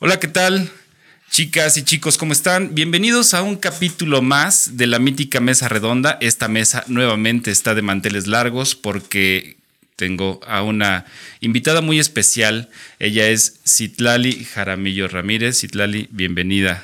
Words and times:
Hola, 0.00 0.18
¿qué 0.18 0.26
tal? 0.26 0.70
Chicas 1.30 1.76
y 1.76 1.84
chicos, 1.84 2.18
¿cómo 2.18 2.32
están? 2.32 2.74
Bienvenidos 2.74 3.32
a 3.32 3.42
un 3.42 3.54
capítulo 3.54 4.22
más 4.22 4.76
de 4.76 4.88
la 4.88 4.98
mítica 4.98 5.38
mesa 5.38 5.68
redonda. 5.68 6.18
Esta 6.20 6.48
mesa 6.48 6.82
nuevamente 6.88 7.52
está 7.52 7.76
de 7.76 7.82
manteles 7.82 8.26
largos 8.26 8.74
porque 8.74 9.56
tengo 9.94 10.40
a 10.48 10.64
una 10.64 11.04
invitada 11.38 11.80
muy 11.80 12.00
especial. 12.00 12.70
Ella 12.98 13.28
es 13.28 13.60
Citlali 13.64 14.44
Jaramillo 14.44 15.06
Ramírez. 15.06 15.60
Citlali, 15.60 16.08
bienvenida. 16.10 16.82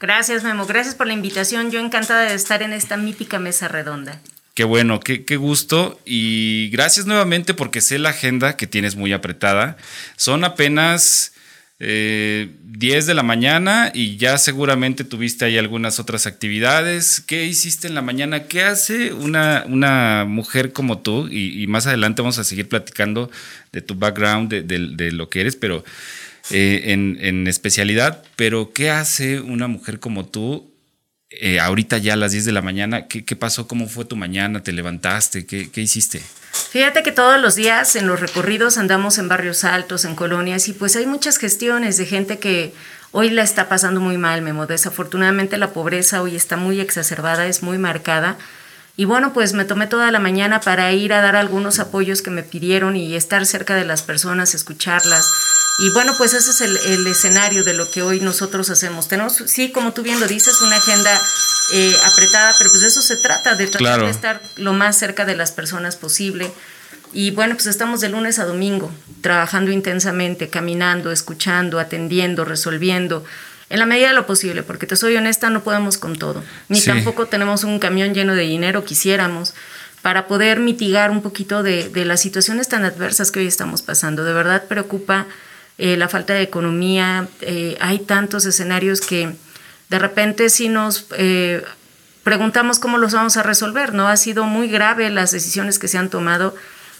Gracias, 0.00 0.44
Memo. 0.44 0.64
Gracias 0.64 0.94
por 0.94 1.08
la 1.08 1.12
invitación. 1.12 1.72
Yo 1.72 1.80
encantada 1.80 2.22
de 2.22 2.34
estar 2.34 2.62
en 2.62 2.72
esta 2.72 2.96
mítica 2.96 3.40
mesa 3.40 3.66
redonda. 3.66 4.20
Qué 4.54 4.62
bueno, 4.62 5.00
qué, 5.00 5.24
qué, 5.24 5.36
gusto 5.36 6.00
y 6.04 6.68
gracias 6.70 7.06
nuevamente 7.06 7.52
porque 7.52 7.80
sé 7.80 7.98
la 7.98 8.10
agenda 8.10 8.56
que 8.56 8.68
tienes 8.68 8.94
muy 8.94 9.12
apretada. 9.12 9.76
Son 10.16 10.44
apenas 10.44 11.33
eh, 11.78 12.50
10 12.62 13.06
de 13.06 13.14
la 13.14 13.22
mañana 13.22 13.90
y 13.92 14.16
ya 14.16 14.38
seguramente 14.38 15.04
tuviste 15.04 15.44
ahí 15.44 15.58
algunas 15.58 15.98
otras 15.98 16.26
actividades. 16.26 17.20
¿Qué 17.20 17.44
hiciste 17.44 17.88
en 17.88 17.94
la 17.94 18.02
mañana? 18.02 18.44
¿Qué 18.44 18.62
hace 18.62 19.12
una, 19.12 19.64
una 19.68 20.24
mujer 20.26 20.72
como 20.72 20.98
tú? 20.98 21.28
Y, 21.30 21.66
más 21.66 21.86
adelante 21.86 22.22
vamos 22.22 22.38
a 22.38 22.44
seguir 22.44 22.68
platicando 22.68 23.30
de 23.72 23.82
tu 23.82 23.94
background, 23.94 24.52
de, 24.52 25.12
lo 25.12 25.28
que 25.28 25.40
eres, 25.40 25.56
pero 25.56 25.84
eh, 26.50 26.82
en, 26.86 27.18
en 27.20 27.46
especialidad. 27.48 28.22
Pero 28.36 28.72
¿qué 28.72 28.90
hace 28.90 29.40
una 29.40 29.68
mujer 29.68 30.00
como 30.00 30.26
tú 30.26 30.74
eh, 31.40 31.58
ahorita 31.58 31.98
ya 31.98 32.12
a 32.12 32.16
las 32.16 32.32
10 32.32 32.44
de 32.44 32.52
la 32.52 32.62
mañana, 32.62 33.08
¿qué, 33.08 33.24
¿qué, 33.24 33.34
pasó? 33.34 33.66
¿Cómo 33.66 33.88
fue 33.88 34.04
tu 34.04 34.14
mañana? 34.16 34.62
¿Te 34.62 34.72
levantaste? 34.72 35.46
¿Qué, 35.46 35.70
¿Qué, 35.70 35.80
hiciste? 35.80 36.22
Fíjate 36.74 37.04
que 37.04 37.12
todos 37.12 37.40
los 37.40 37.54
días 37.54 37.94
en 37.94 38.08
los 38.08 38.18
recorridos 38.18 38.78
andamos 38.78 39.18
en 39.18 39.28
barrios 39.28 39.62
altos, 39.62 40.04
en 40.04 40.16
colonias, 40.16 40.66
y 40.66 40.72
pues 40.72 40.96
hay 40.96 41.06
muchas 41.06 41.38
gestiones 41.38 41.98
de 41.98 42.04
gente 42.04 42.40
que 42.40 42.74
hoy 43.12 43.30
la 43.30 43.44
está 43.44 43.68
pasando 43.68 44.00
muy 44.00 44.18
mal, 44.18 44.42
Memo. 44.42 44.66
Desafortunadamente 44.66 45.56
la 45.56 45.70
pobreza 45.70 46.20
hoy 46.20 46.34
está 46.34 46.56
muy 46.56 46.80
exacerbada, 46.80 47.46
es 47.46 47.62
muy 47.62 47.78
marcada. 47.78 48.38
Y 48.96 49.04
bueno, 49.04 49.32
pues 49.32 49.52
me 49.52 49.64
tomé 49.64 49.86
toda 49.86 50.10
la 50.10 50.18
mañana 50.18 50.60
para 50.60 50.90
ir 50.90 51.12
a 51.12 51.20
dar 51.20 51.36
algunos 51.36 51.78
apoyos 51.78 52.22
que 52.22 52.30
me 52.30 52.42
pidieron 52.42 52.96
y 52.96 53.14
estar 53.14 53.46
cerca 53.46 53.76
de 53.76 53.84
las 53.84 54.02
personas, 54.02 54.52
escucharlas. 54.52 55.53
Y 55.78 55.90
bueno, 55.90 56.14
pues 56.16 56.34
ese 56.34 56.50
es 56.50 56.60
el, 56.60 56.76
el 56.76 57.06
escenario 57.06 57.64
de 57.64 57.74
lo 57.74 57.90
que 57.90 58.02
hoy 58.02 58.20
nosotros 58.20 58.70
hacemos. 58.70 59.08
Tenemos, 59.08 59.42
sí, 59.46 59.72
como 59.72 59.92
tú 59.92 60.02
bien 60.02 60.20
lo 60.20 60.26
dices, 60.28 60.60
una 60.60 60.76
agenda 60.76 61.20
eh, 61.72 61.96
apretada, 62.04 62.54
pero 62.58 62.70
pues 62.70 62.82
de 62.82 62.88
eso 62.88 63.02
se 63.02 63.16
trata, 63.16 63.54
de 63.54 63.66
tratar 63.66 63.78
claro. 63.78 64.04
de 64.04 64.10
estar 64.10 64.42
lo 64.56 64.72
más 64.72 64.98
cerca 64.98 65.24
de 65.24 65.34
las 65.34 65.50
personas 65.50 65.96
posible. 65.96 66.52
Y 67.12 67.30
bueno, 67.30 67.54
pues 67.54 67.66
estamos 67.66 68.00
de 68.00 68.08
lunes 68.08 68.38
a 68.38 68.44
domingo, 68.44 68.92
trabajando 69.20 69.70
intensamente, 69.70 70.48
caminando, 70.48 71.10
escuchando, 71.10 71.78
atendiendo, 71.78 72.44
resolviendo 72.44 73.24
en 73.70 73.78
la 73.78 73.86
medida 73.86 74.08
de 74.08 74.14
lo 74.14 74.26
posible, 74.26 74.62
porque 74.62 74.86
te 74.86 74.94
soy 74.94 75.16
honesta, 75.16 75.48
no 75.48 75.64
podemos 75.64 75.96
con 75.96 76.16
todo, 76.16 76.44
ni 76.68 76.80
sí. 76.80 76.86
tampoco 76.86 77.26
tenemos 77.26 77.64
un 77.64 77.78
camión 77.78 78.14
lleno 78.14 78.34
de 78.34 78.42
dinero, 78.42 78.84
quisiéramos, 78.84 79.54
para 80.02 80.26
poder 80.26 80.60
mitigar 80.60 81.10
un 81.10 81.22
poquito 81.22 81.62
de, 81.62 81.88
de, 81.88 82.04
las 82.04 82.20
situaciones 82.20 82.68
tan 82.68 82.84
adversas 82.84 83.30
que 83.30 83.40
hoy 83.40 83.46
estamos 83.46 83.80
pasando. 83.80 84.22
De 84.22 84.34
verdad 84.34 84.64
preocupa 84.68 85.26
eh, 85.76 85.96
la 85.96 86.08
falta 86.08 86.34
de 86.34 86.42
economía, 86.42 87.28
eh, 87.40 87.76
hay 87.80 87.98
tantos 87.98 88.46
escenarios 88.46 89.00
que 89.00 89.34
de 89.90 89.98
repente 89.98 90.48
sí 90.48 90.68
nos 90.68 91.06
eh, 91.16 91.64
preguntamos 92.22 92.78
cómo 92.78 92.98
los 92.98 93.12
vamos 93.12 93.36
a 93.36 93.42
resolver, 93.42 93.92
¿no? 93.92 94.08
Ha 94.08 94.16
sido 94.16 94.44
muy 94.44 94.68
grave 94.68 95.10
las 95.10 95.32
decisiones 95.32 95.78
que 95.78 95.88
se 95.88 95.98
han 95.98 96.10
tomado 96.10 96.54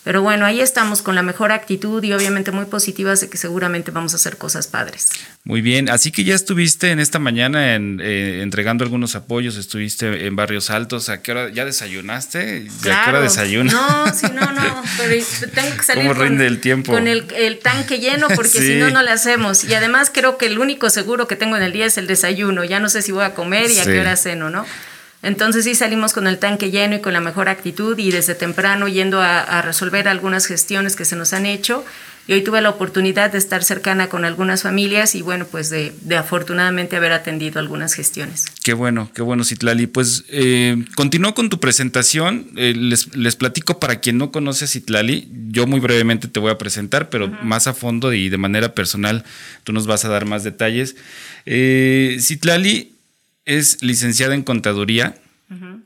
pero 0.04 0.20
bueno, 0.20 0.44
ahí 0.44 0.60
estamos 0.60 1.00
con 1.00 1.14
la 1.14 1.22
mejor 1.22 1.50
actitud 1.50 2.04
y 2.04 2.12
obviamente 2.12 2.50
muy 2.50 2.66
positivas 2.66 3.22
de 3.22 3.30
que 3.30 3.38
seguramente 3.38 3.90
vamos 3.90 4.12
a 4.12 4.16
hacer 4.16 4.36
cosas 4.36 4.66
padres. 4.66 5.08
Muy 5.44 5.62
bien, 5.62 5.88
así 5.88 6.12
que 6.12 6.24
ya 6.24 6.34
estuviste 6.34 6.90
en 6.90 7.00
esta 7.00 7.18
mañana 7.18 7.74
en, 7.74 8.00
eh, 8.02 8.42
entregando 8.42 8.84
algunos 8.84 9.14
apoyos, 9.14 9.56
estuviste 9.56 10.26
en 10.26 10.36
Barrios 10.36 10.68
Altos, 10.68 11.08
¿a 11.08 11.22
qué 11.22 11.32
hora 11.32 11.48
ya 11.48 11.64
desayunaste? 11.64 12.68
Claro. 12.82 13.00
¿A 13.00 13.04
qué 13.04 13.10
hora 13.10 13.20
desayunas? 13.22 13.72
No, 13.72 14.14
sí, 14.14 14.26
no, 14.34 14.52
no, 14.52 14.82
pero 14.98 15.24
tengo 15.54 15.76
que 15.76 15.82
salir 15.82 16.06
¿Cómo 16.06 16.22
rinde 16.22 16.44
con, 16.44 16.54
el 16.54 16.60
tiempo? 16.60 16.92
con 16.92 17.08
el, 17.08 17.26
el 17.34 17.58
tanque 17.60 17.98
lleno 17.98 18.28
porque 18.28 18.50
sí. 18.50 18.66
si 18.66 18.74
no, 18.76 18.90
no 18.90 19.02
le 19.02 19.10
hacemos. 19.10 19.64
Y 19.64 19.72
además 19.72 20.10
creo 20.12 20.36
que 20.36 20.46
el 20.46 20.58
único 20.58 20.90
seguro 20.90 21.26
que 21.26 21.36
tengo 21.36 21.56
en 21.56 21.62
el 21.62 21.72
día 21.72 21.86
es 21.86 21.96
el 21.96 22.06
desayuno, 22.06 22.62
ya 22.62 22.78
no 22.78 22.90
sé 22.90 23.00
si 23.00 23.10
voy 23.10 23.24
a 23.24 23.34
comer 23.34 23.70
y 23.70 23.78
a 23.78 23.84
qué 23.84 24.00
hora 24.00 24.16
ceno, 24.16 24.50
¿no? 24.50 24.66
Entonces 25.24 25.64
sí 25.64 25.74
salimos 25.74 26.12
con 26.12 26.26
el 26.26 26.38
tanque 26.38 26.70
lleno 26.70 26.96
y 26.96 27.00
con 27.00 27.14
la 27.14 27.20
mejor 27.20 27.48
actitud 27.48 27.98
y 27.98 28.10
desde 28.10 28.34
temprano 28.34 28.88
yendo 28.88 29.20
a, 29.20 29.40
a, 29.40 29.62
resolver 29.62 30.06
algunas 30.06 30.46
gestiones 30.46 30.96
que 30.96 31.04
se 31.04 31.16
nos 31.16 31.32
han 31.32 31.46
hecho. 31.46 31.84
Y 32.26 32.32
hoy 32.32 32.42
tuve 32.42 32.62
la 32.62 32.70
oportunidad 32.70 33.32
de 33.32 33.38
estar 33.38 33.62
cercana 33.64 34.08
con 34.08 34.24
algunas 34.24 34.62
familias 34.62 35.14
y 35.14 35.20
bueno, 35.20 35.46
pues 35.50 35.68
de, 35.68 35.92
de 36.02 36.16
afortunadamente 36.16 36.96
haber 36.96 37.12
atendido 37.12 37.60
algunas 37.60 37.92
gestiones. 37.92 38.46
Qué 38.62 38.72
bueno, 38.72 39.10
qué 39.14 39.20
bueno, 39.20 39.44
Citlali. 39.44 39.86
Pues 39.86 40.24
eh, 40.28 40.84
continúo 40.94 41.34
con 41.34 41.50
tu 41.50 41.60
presentación. 41.60 42.46
Eh, 42.56 42.72
les, 42.74 43.14
les, 43.14 43.36
platico 43.36 43.78
para 43.78 44.00
quien 44.00 44.16
no 44.16 44.32
conoce 44.32 44.64
a 44.64 44.68
Citlali. 44.68 45.28
Yo 45.48 45.66
muy 45.66 45.80
brevemente 45.80 46.26
te 46.26 46.40
voy 46.40 46.50
a 46.50 46.56
presentar, 46.56 47.10
pero 47.10 47.26
uh 47.26 47.28
-huh. 47.28 47.42
más 47.42 47.66
a 47.66 47.74
fondo 47.74 48.14
y 48.14 48.30
de 48.30 48.38
manera 48.38 48.74
personal 48.74 49.22
tú 49.62 49.74
nos 49.74 49.86
vas 49.86 50.06
a 50.06 50.08
dar 50.08 50.24
más 50.24 50.44
detalles. 50.44 50.96
Eh, 51.44 52.16
Citlali 52.20 52.93
es 53.44 53.82
licenciada 53.82 54.34
en 54.34 54.42
contaduría. 54.42 55.16
Uh 55.50 55.54
-huh. 55.54 55.82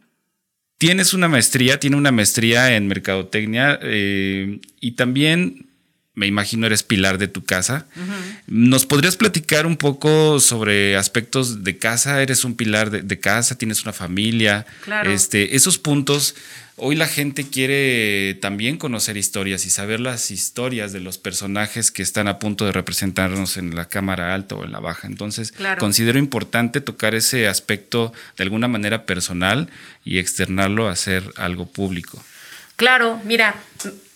Tienes 0.78 1.12
una 1.12 1.28
maestría, 1.28 1.80
tiene 1.80 1.96
una 1.96 2.12
maestría 2.12 2.76
en 2.76 2.86
mercadotecnia 2.86 3.78
eh, 3.82 4.60
y 4.80 4.92
también 4.92 5.66
me 6.14 6.26
imagino 6.26 6.66
eres 6.66 6.82
pilar 6.82 7.18
de 7.18 7.28
tu 7.28 7.44
casa. 7.44 7.86
Uh 7.96 8.00
-huh. 8.00 8.40
¿Nos 8.46 8.86
podrías 8.86 9.16
platicar 9.16 9.66
un 9.66 9.76
poco 9.76 10.40
sobre 10.40 10.96
aspectos 10.96 11.62
de 11.64 11.78
casa? 11.78 12.22
¿Eres 12.22 12.44
un 12.44 12.54
pilar 12.54 12.90
de, 12.90 13.02
de 13.02 13.20
casa? 13.20 13.56
¿Tienes 13.56 13.82
una 13.82 13.92
familia? 13.92 14.66
Claro. 14.84 15.10
Este, 15.10 15.56
esos 15.56 15.78
puntos 15.78 16.34
Hoy 16.80 16.94
la 16.94 17.06
gente 17.06 17.48
quiere 17.48 18.34
también 18.40 18.76
conocer 18.76 19.16
historias 19.16 19.66
y 19.66 19.70
saber 19.70 20.00
las 20.00 20.30
historias 20.30 20.92
de 20.92 21.00
los 21.00 21.18
personajes 21.18 21.90
que 21.90 22.02
están 22.02 22.28
a 22.28 22.38
punto 22.38 22.64
de 22.66 22.72
representarnos 22.72 23.56
en 23.56 23.74
la 23.74 23.88
cámara 23.88 24.32
alta 24.32 24.54
o 24.54 24.64
en 24.64 24.72
la 24.72 24.78
baja. 24.78 25.08
Entonces, 25.08 25.50
claro. 25.52 25.80
considero 25.80 26.18
importante 26.18 26.80
tocar 26.80 27.14
ese 27.14 27.48
aspecto 27.48 28.12
de 28.36 28.44
alguna 28.44 28.68
manera 28.68 29.06
personal 29.06 29.68
y 30.04 30.18
externarlo 30.18 30.88
a 30.88 30.96
ser 30.96 31.24
algo 31.36 31.66
público. 31.66 32.22
Claro, 32.76 33.20
mira, 33.24 33.56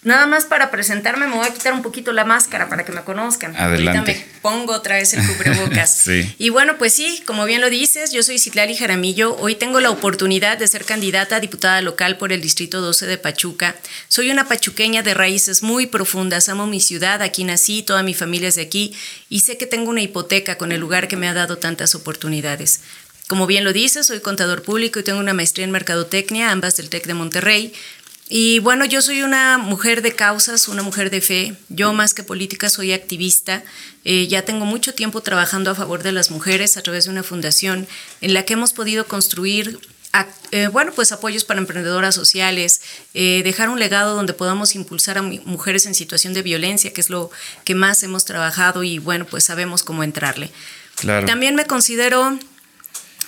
Nada 0.04 0.26
más 0.26 0.46
para 0.46 0.72
presentarme 0.72 1.28
me 1.28 1.36
voy 1.36 1.46
a 1.46 1.54
quitar 1.54 1.72
un 1.72 1.82
poquito 1.82 2.12
la 2.12 2.24
máscara 2.24 2.68
para 2.68 2.84
que 2.84 2.90
me 2.90 3.02
conozcan. 3.02 3.54
Adelante. 3.54 3.98
Ahorita 3.98 4.26
me 4.26 4.40
pongo 4.40 4.72
otra 4.72 4.96
vez 4.96 5.14
el 5.14 5.24
cubrebocas. 5.24 5.94
sí. 5.96 6.34
Y 6.38 6.48
bueno, 6.48 6.76
pues 6.76 6.92
sí, 6.92 7.22
como 7.24 7.44
bien 7.44 7.60
lo 7.60 7.70
dices, 7.70 8.10
yo 8.10 8.24
soy 8.24 8.40
Citlali 8.40 8.74
Jaramillo. 8.74 9.36
Hoy 9.36 9.54
tengo 9.54 9.78
la 9.78 9.90
oportunidad 9.90 10.58
de 10.58 10.66
ser 10.66 10.84
candidata 10.84 11.36
a 11.36 11.40
diputada 11.40 11.80
local 11.82 12.18
por 12.18 12.32
el 12.32 12.40
Distrito 12.40 12.80
12 12.80 13.06
de 13.06 13.16
Pachuca. 13.16 13.76
Soy 14.08 14.32
una 14.32 14.48
pachuqueña 14.48 15.04
de 15.04 15.14
raíces 15.14 15.62
muy 15.62 15.86
profundas. 15.86 16.48
Amo 16.48 16.66
mi 16.66 16.80
ciudad, 16.80 17.22
aquí 17.22 17.44
nací, 17.44 17.84
toda 17.84 18.02
mi 18.02 18.14
familia 18.14 18.48
es 18.48 18.56
de 18.56 18.62
aquí 18.62 18.96
y 19.28 19.40
sé 19.40 19.56
que 19.56 19.66
tengo 19.66 19.88
una 19.88 20.02
hipoteca 20.02 20.58
con 20.58 20.72
el 20.72 20.80
lugar 20.80 21.06
que 21.06 21.16
me 21.16 21.28
ha 21.28 21.34
dado 21.34 21.58
tantas 21.58 21.94
oportunidades. 21.94 22.80
Como 23.28 23.46
bien 23.46 23.62
lo 23.64 23.72
dices, 23.72 24.08
soy 24.08 24.20
contador 24.20 24.62
público 24.62 24.98
y 24.98 25.04
tengo 25.04 25.20
una 25.20 25.32
maestría 25.32 25.64
en 25.64 25.70
mercadotecnia, 25.70 26.50
ambas 26.50 26.76
del 26.76 26.90
TEC 26.90 27.06
de 27.06 27.14
Monterrey. 27.14 27.72
Y 28.34 28.60
bueno, 28.60 28.86
yo 28.86 29.02
soy 29.02 29.20
una 29.20 29.58
mujer 29.58 30.00
de 30.00 30.12
causas, 30.12 30.66
una 30.68 30.82
mujer 30.82 31.10
de 31.10 31.20
fe. 31.20 31.54
Yo 31.68 31.92
más 31.92 32.14
que 32.14 32.22
política 32.22 32.70
soy 32.70 32.94
activista. 32.94 33.62
Eh, 34.06 34.26
ya 34.26 34.40
tengo 34.40 34.64
mucho 34.64 34.94
tiempo 34.94 35.20
trabajando 35.20 35.70
a 35.70 35.74
favor 35.74 36.02
de 36.02 36.12
las 36.12 36.30
mujeres 36.30 36.78
a 36.78 36.82
través 36.82 37.04
de 37.04 37.10
una 37.10 37.22
fundación 37.22 37.86
en 38.22 38.32
la 38.32 38.46
que 38.46 38.54
hemos 38.54 38.72
podido 38.72 39.06
construir 39.06 39.78
eh, 40.50 40.68
bueno, 40.68 40.92
pues 40.92 41.12
apoyos 41.12 41.44
para 41.44 41.60
emprendedoras 41.60 42.14
sociales, 42.14 42.80
eh, 43.12 43.42
dejar 43.44 43.68
un 43.68 43.78
legado 43.78 44.16
donde 44.16 44.32
podamos 44.32 44.76
impulsar 44.76 45.18
a 45.18 45.22
mujeres 45.22 45.84
en 45.84 45.94
situación 45.94 46.32
de 46.32 46.40
violencia, 46.40 46.90
que 46.94 47.02
es 47.02 47.10
lo 47.10 47.30
que 47.64 47.74
más 47.74 48.02
hemos 48.02 48.24
trabajado 48.24 48.82
y 48.82 48.98
bueno, 48.98 49.26
pues 49.26 49.44
sabemos 49.44 49.82
cómo 49.82 50.04
entrarle. 50.04 50.50
Claro. 50.94 51.26
También 51.26 51.54
me 51.54 51.66
considero 51.66 52.38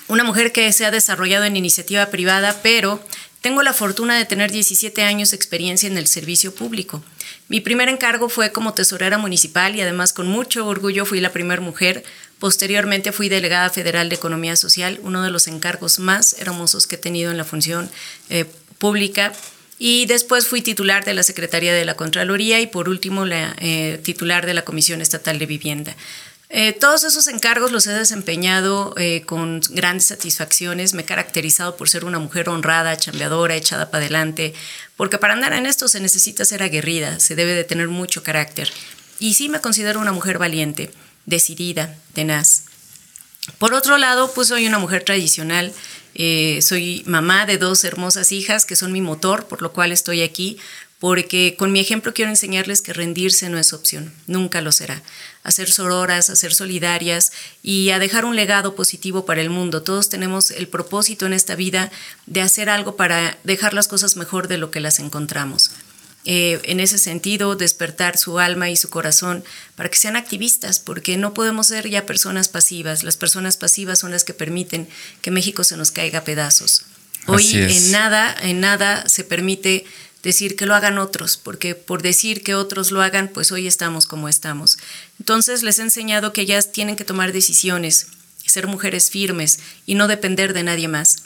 una 0.08 0.24
mujer 0.24 0.52
que 0.52 0.72
se 0.72 0.86
ha 0.86 0.90
desarrollado 0.90 1.44
en 1.44 1.56
iniciativa 1.56 2.06
privada, 2.06 2.58
pero 2.62 3.04
tengo 3.44 3.62
la 3.62 3.74
fortuna 3.74 4.16
de 4.16 4.24
tener 4.24 4.50
17 4.50 5.02
años 5.02 5.30
de 5.30 5.36
experiencia 5.36 5.86
en 5.86 5.98
el 5.98 6.06
servicio 6.06 6.54
público. 6.54 7.04
Mi 7.48 7.60
primer 7.60 7.90
encargo 7.90 8.30
fue 8.30 8.52
como 8.52 8.72
tesorera 8.72 9.18
municipal 9.18 9.76
y 9.76 9.82
además 9.82 10.14
con 10.14 10.28
mucho 10.28 10.66
orgullo 10.66 11.04
fui 11.04 11.20
la 11.20 11.30
primera 11.30 11.60
mujer. 11.60 12.04
Posteriormente 12.38 13.12
fui 13.12 13.28
delegada 13.28 13.68
federal 13.68 14.08
de 14.08 14.14
Economía 14.14 14.56
Social, 14.56 14.98
uno 15.02 15.22
de 15.22 15.30
los 15.30 15.46
encargos 15.46 15.98
más 15.98 16.36
hermosos 16.38 16.86
que 16.86 16.94
he 16.94 16.98
tenido 16.98 17.32
en 17.32 17.36
la 17.36 17.44
función 17.44 17.90
eh, 18.30 18.46
pública. 18.78 19.34
Y 19.78 20.06
después 20.06 20.46
fui 20.46 20.62
titular 20.62 21.04
de 21.04 21.12
la 21.12 21.22
Secretaría 21.22 21.74
de 21.74 21.84
la 21.84 21.96
Contraloría 21.96 22.62
y 22.62 22.66
por 22.66 22.88
último 22.88 23.26
la 23.26 23.54
eh, 23.58 24.00
titular 24.02 24.46
de 24.46 24.54
la 24.54 24.62
Comisión 24.62 25.02
Estatal 25.02 25.38
de 25.38 25.44
Vivienda. 25.44 25.94
Eh, 26.56 26.72
todos 26.72 27.02
esos 27.02 27.26
encargos 27.26 27.72
los 27.72 27.84
he 27.88 27.92
desempeñado 27.92 28.94
eh, 28.96 29.22
con 29.26 29.60
grandes 29.70 30.06
satisfacciones. 30.06 30.94
Me 30.94 31.02
he 31.02 31.04
caracterizado 31.04 31.76
por 31.76 31.88
ser 31.88 32.04
una 32.04 32.20
mujer 32.20 32.48
honrada, 32.48 32.96
chambeadora, 32.96 33.56
echada 33.56 33.90
para 33.90 34.04
adelante, 34.04 34.54
porque 34.96 35.18
para 35.18 35.32
andar 35.32 35.52
en 35.52 35.66
esto 35.66 35.88
se 35.88 35.98
necesita 35.98 36.44
ser 36.44 36.62
aguerrida, 36.62 37.18
se 37.18 37.34
debe 37.34 37.54
de 37.54 37.64
tener 37.64 37.88
mucho 37.88 38.22
carácter. 38.22 38.70
Y 39.18 39.34
sí 39.34 39.48
me 39.48 39.60
considero 39.60 39.98
una 39.98 40.12
mujer 40.12 40.38
valiente. 40.38 40.92
decidida, 41.26 41.96
tenaz. 42.12 42.66
Por 43.58 43.74
otro 43.74 43.98
lado, 43.98 44.30
pues 44.32 44.48
soy 44.48 44.66
una 44.68 44.78
mujer 44.78 45.02
tradicional, 45.02 45.72
eh, 46.14 46.60
soy 46.62 47.02
mamá 47.06 47.46
de 47.46 47.58
dos 47.58 47.82
hermosas 47.82 48.30
hijas 48.30 48.64
que 48.64 48.76
son 48.76 48.92
mi 48.92 49.00
motor, 49.00 49.46
por 49.46 49.60
lo 49.60 49.72
cual 49.72 49.90
estoy 49.90 50.22
aquí, 50.22 50.58
porque 51.00 51.56
con 51.58 51.72
mi 51.72 51.80
ejemplo 51.80 52.14
quiero 52.14 52.30
enseñarles 52.30 52.80
que 52.80 52.92
rendirse 52.92 53.48
no 53.48 53.58
es 53.58 53.72
opción, 53.72 54.12
nunca 54.26 54.60
lo 54.60 54.70
será. 54.70 55.02
A 55.44 55.52
ser 55.52 55.70
sororas, 55.70 56.30
a 56.30 56.36
ser 56.36 56.52
solidarias 56.52 57.30
y 57.62 57.90
a 57.90 58.00
dejar 58.00 58.24
un 58.24 58.34
legado 58.34 58.74
positivo 58.74 59.24
para 59.24 59.40
el 59.40 59.50
mundo. 59.50 59.82
Todos 59.82 60.08
tenemos 60.08 60.50
el 60.50 60.66
propósito 60.66 61.26
en 61.26 61.32
esta 61.34 61.54
vida 61.54 61.92
de 62.26 62.40
hacer 62.40 62.68
algo 62.68 62.96
para 62.96 63.38
dejar 63.44 63.72
las 63.72 63.86
cosas 63.86 64.16
mejor 64.16 64.48
de 64.48 64.58
lo 64.58 64.72
que 64.72 64.80
las 64.80 64.98
encontramos. 64.98 65.70
Eh, 66.26 66.60
en 66.64 66.80
ese 66.80 66.96
sentido, 66.96 67.54
despertar 67.54 68.16
su 68.16 68.38
alma 68.38 68.70
y 68.70 68.76
su 68.76 68.88
corazón 68.88 69.44
para 69.76 69.90
que 69.90 69.98
sean 69.98 70.16
activistas, 70.16 70.80
porque 70.80 71.18
no 71.18 71.34
podemos 71.34 71.66
ser 71.66 71.88
ya 71.90 72.06
personas 72.06 72.48
pasivas. 72.48 73.04
Las 73.04 73.18
personas 73.18 73.58
pasivas 73.58 73.98
son 73.98 74.10
las 74.10 74.24
que 74.24 74.32
permiten 74.32 74.88
que 75.20 75.30
México 75.30 75.64
se 75.64 75.76
nos 75.76 75.90
caiga 75.90 76.20
a 76.20 76.24
pedazos. 76.24 76.86
Hoy 77.26 77.54
en 77.54 77.90
nada, 77.90 78.34
en 78.40 78.60
nada 78.60 79.06
se 79.08 79.24
permite 79.24 79.84
decir 80.24 80.56
que 80.56 80.66
lo 80.66 80.74
hagan 80.74 80.98
otros, 80.98 81.36
porque 81.36 81.74
por 81.74 82.02
decir 82.02 82.42
que 82.42 82.54
otros 82.54 82.90
lo 82.90 83.02
hagan, 83.02 83.28
pues 83.28 83.52
hoy 83.52 83.66
estamos 83.66 84.06
como 84.06 84.28
estamos. 84.28 84.78
Entonces 85.20 85.62
les 85.62 85.78
he 85.78 85.82
enseñado 85.82 86.32
que 86.32 86.40
ellas 86.40 86.72
tienen 86.72 86.96
que 86.96 87.04
tomar 87.04 87.32
decisiones, 87.32 88.08
ser 88.44 88.66
mujeres 88.66 89.10
firmes 89.10 89.60
y 89.86 89.94
no 89.94 90.08
depender 90.08 90.54
de 90.54 90.64
nadie 90.64 90.88
más. 90.88 91.24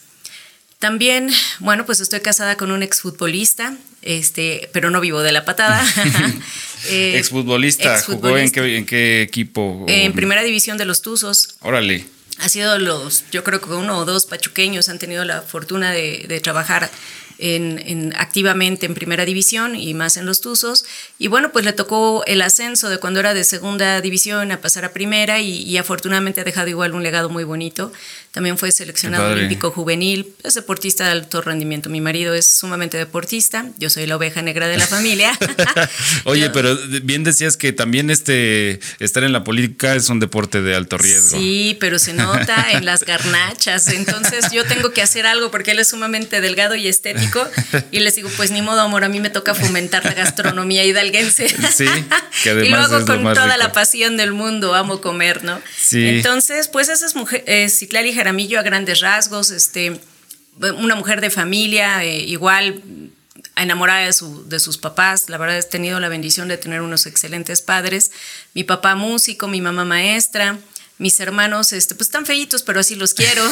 También, 0.78 1.30
bueno, 1.60 1.86
pues 1.86 2.00
estoy 2.00 2.20
casada 2.20 2.56
con 2.56 2.70
un 2.70 2.82
exfutbolista, 2.82 3.76
este, 4.02 4.68
pero 4.72 4.90
no 4.90 5.00
vivo 5.00 5.22
de 5.22 5.32
la 5.32 5.44
patada. 5.44 5.84
eh, 6.88 7.18
exfutbolista, 7.18 8.00
¿jugó 8.02 8.36
en 8.36 8.50
qué, 8.50 8.76
en 8.76 8.86
qué 8.86 9.22
equipo? 9.22 9.86
En 9.88 10.12
primera 10.12 10.42
división 10.42 10.76
de 10.76 10.84
los 10.84 11.02
Tuzos. 11.02 11.56
Órale. 11.60 12.04
Ha 12.38 12.48
sido 12.48 12.78
los, 12.78 13.24
yo 13.32 13.42
creo 13.42 13.60
que 13.60 13.70
uno 13.70 13.98
o 13.98 14.04
dos 14.04 14.26
pachuqueños 14.26 14.88
han 14.88 15.00
tenido 15.00 15.24
la 15.24 15.42
fortuna 15.42 15.90
de, 15.90 16.24
de 16.28 16.38
trabajar 16.38 16.88
en, 17.38 18.12
activamente 18.16 18.86
en 18.86 18.94
primera 18.94 19.24
división 19.24 19.76
y 19.76 19.94
más 19.94 20.16
en 20.16 20.26
los 20.26 20.40
Tuzos. 20.40 20.84
Y 21.18 21.28
bueno, 21.28 21.52
pues 21.52 21.64
le 21.64 21.72
tocó 21.72 22.24
el 22.26 22.42
ascenso 22.42 22.88
de 22.88 22.98
cuando 22.98 23.20
era 23.20 23.34
de 23.34 23.44
segunda 23.44 24.00
división 24.00 24.50
a 24.52 24.60
pasar 24.60 24.84
a 24.84 24.92
primera 24.92 25.40
y, 25.40 25.76
afortunadamente 25.78 26.40
ha 26.40 26.44
dejado 26.44 26.68
igual 26.68 26.94
un 26.94 27.02
legado 27.02 27.28
muy 27.28 27.44
bonito. 27.44 27.92
También 28.32 28.58
fue 28.58 28.72
seleccionado 28.72 29.32
olímpico 29.32 29.70
juvenil, 29.70 30.34
es 30.44 30.54
deportista 30.54 31.04
de 31.04 31.12
alto 31.12 31.40
rendimiento. 31.40 31.88
Mi 31.88 32.00
marido 32.00 32.34
es 32.34 32.46
sumamente 32.46 32.96
deportista, 32.96 33.70
yo 33.78 33.90
soy 33.90 34.06
la 34.06 34.16
oveja 34.16 34.42
negra 34.42 34.68
de 34.68 34.76
la 34.76 34.86
familia. 34.88 35.36
Oye, 36.24 36.50
pero 36.50 36.76
bien 37.02 37.24
decías 37.24 37.56
que 37.56 37.72
también 37.72 38.10
este 38.10 38.80
estar 38.98 39.22
en 39.24 39.32
la 39.32 39.44
política 39.44 39.94
es 39.94 40.08
un 40.08 40.20
deporte 40.20 40.62
de 40.62 40.74
alto 40.74 40.98
riesgo. 40.98 41.38
Sí, 41.38 41.76
pero 41.80 41.98
se 41.98 42.12
nota 42.12 42.72
en 42.72 42.84
las 42.84 43.04
garnachas. 43.04 43.88
Entonces 43.88 44.50
yo 44.52 44.64
tengo 44.64 44.90
que 44.90 45.02
hacer 45.02 45.26
algo 45.26 45.50
porque 45.50 45.72
él 45.72 45.78
es 45.78 45.88
sumamente 45.88 46.40
delgado 46.40 46.74
y 46.74 46.88
estético 46.88 47.27
y 47.90 48.00
les 48.00 48.14
digo, 48.14 48.28
pues 48.36 48.50
ni 48.50 48.62
modo, 48.62 48.80
amor, 48.80 49.04
a 49.04 49.08
mí 49.08 49.20
me 49.20 49.30
toca 49.30 49.54
fomentar 49.54 50.04
la 50.04 50.14
gastronomía 50.14 50.84
hidalguense. 50.84 51.48
Sí, 51.48 51.86
que 52.42 52.50
además 52.50 52.68
y 52.68 52.70
lo 52.70 52.96
hago 52.96 53.06
con 53.06 53.22
toda 53.34 53.56
la 53.56 53.72
pasión 53.72 54.16
del 54.16 54.32
mundo, 54.32 54.74
amo 54.74 55.00
comer, 55.00 55.44
¿no? 55.44 55.60
Sí. 55.76 56.06
Entonces, 56.08 56.68
pues 56.68 56.88
esa 56.88 57.06
es 57.06 57.14
mujer, 57.14 57.44
eh, 57.46 57.68
Citlali 57.68 58.12
Jaramillo 58.12 58.58
a 58.58 58.62
grandes 58.62 59.00
rasgos, 59.00 59.50
este, 59.50 60.00
una 60.60 60.94
mujer 60.94 61.20
de 61.20 61.30
familia, 61.30 62.04
eh, 62.04 62.18
igual 62.20 62.82
enamorada 63.56 64.06
de, 64.06 64.12
su, 64.12 64.48
de 64.48 64.60
sus 64.60 64.78
papás. 64.78 65.28
La 65.28 65.38
verdad, 65.38 65.58
he 65.58 65.62
tenido 65.62 66.00
la 66.00 66.08
bendición 66.08 66.48
de 66.48 66.56
tener 66.56 66.80
unos 66.80 67.06
excelentes 67.06 67.60
padres. 67.60 68.12
Mi 68.54 68.64
papá 68.64 68.94
músico, 68.94 69.48
mi 69.48 69.60
mamá 69.60 69.84
maestra 69.84 70.58
mis 70.98 71.18
hermanos, 71.20 71.72
este, 71.72 71.94
pues 71.94 72.08
están 72.08 72.26
feitos, 72.26 72.62
pero 72.62 72.80
así 72.80 72.96
los 72.96 73.14
quiero. 73.14 73.48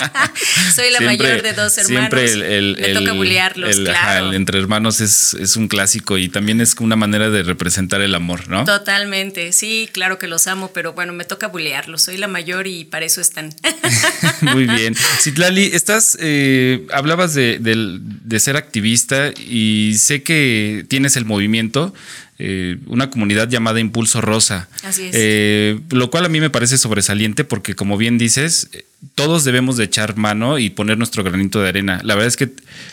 Soy 0.74 0.90
la 0.90 1.00
mayor 1.00 1.42
de 1.42 1.54
dos 1.54 1.76
hermanos. 1.78 2.20
Siempre 2.20 2.58
el, 2.58 2.76
Me 2.78 2.88
toca 2.90 3.12
bulearlos, 3.12 3.76
claro. 3.76 4.32
entre 4.34 4.58
hermanos 4.58 5.00
es, 5.00 5.34
es, 5.34 5.56
un 5.56 5.68
clásico 5.68 6.18
y 6.18 6.28
también 6.28 6.60
es 6.60 6.74
una 6.78 6.96
manera 6.96 7.30
de 7.30 7.42
representar 7.42 8.02
el 8.02 8.14
amor, 8.14 8.48
¿no? 8.48 8.64
Totalmente, 8.64 9.52
sí, 9.52 9.88
claro 9.90 10.18
que 10.18 10.26
los 10.26 10.46
amo, 10.46 10.70
pero 10.74 10.92
bueno, 10.92 11.14
me 11.14 11.24
toca 11.24 11.48
bulearlos. 11.48 12.02
Soy 12.02 12.18
la 12.18 12.28
mayor 12.28 12.66
y 12.66 12.84
para 12.84 13.06
eso 13.06 13.22
están. 13.22 13.54
Muy 14.42 14.66
bien. 14.66 14.94
Citlali, 14.94 15.70
estás, 15.72 16.18
eh, 16.20 16.86
hablabas 16.92 17.32
de, 17.32 17.58
de 17.58 18.40
ser 18.40 18.56
activista 18.56 19.32
y 19.38 19.94
sé 19.98 20.22
que 20.22 20.84
tienes 20.88 21.16
el 21.16 21.24
movimiento 21.24 21.94
eh, 22.38 22.78
una 22.86 23.08
comunidad 23.08 23.48
llamada 23.48 23.80
Impulso 23.80 24.20
Rosa. 24.20 24.68
Así 24.82 25.04
es. 25.04 25.14
Eh, 25.14 25.80
lo 25.90 26.10
cual 26.10 26.26
a 26.26 26.28
mí 26.28 26.40
me 26.40 26.50
parece 26.50 26.76
sobresaliente 26.76 27.44
porque, 27.44 27.74
como 27.74 27.96
bien 27.96 28.18
dices, 28.18 28.68
todos 29.14 29.44
debemos 29.44 29.76
de 29.76 29.84
echar 29.84 30.16
mano 30.16 30.58
y 30.58 30.70
poner 30.70 30.98
nuestro 30.98 31.22
granito 31.24 31.62
de 31.62 31.68
arena. 31.68 32.00
La 32.04 32.14
verdad 32.14 32.28
es 32.28 32.36
que 32.36 32.50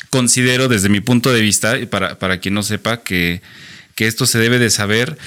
considero 0.09 0.67
desde 0.67 0.89
mi 0.89 1.01
punto 1.01 1.31
de 1.33 1.41
vista, 1.41 1.77
y 1.77 1.85
para, 1.85 2.19
para 2.19 2.39
quien 2.39 2.53
no 2.53 2.63
sepa, 2.63 3.03
que, 3.03 3.41
esto 3.97 4.25
se 4.25 4.39
debe 4.39 4.59
de 4.59 4.69
saber. 4.69 5.17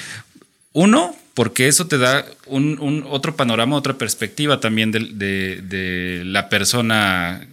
Uno, 0.73 1.15
porque 1.33 1.67
eso 1.67 1.87
te 1.87 1.97
da 1.97 2.25
un, 2.45 3.05
otro 3.07 3.35
panorama, 3.35 3.75
otra 3.75 3.97
perspectiva 3.97 4.59
también 4.59 4.91
de, 4.91 6.21
la 6.25 6.49
persona 6.49 7.45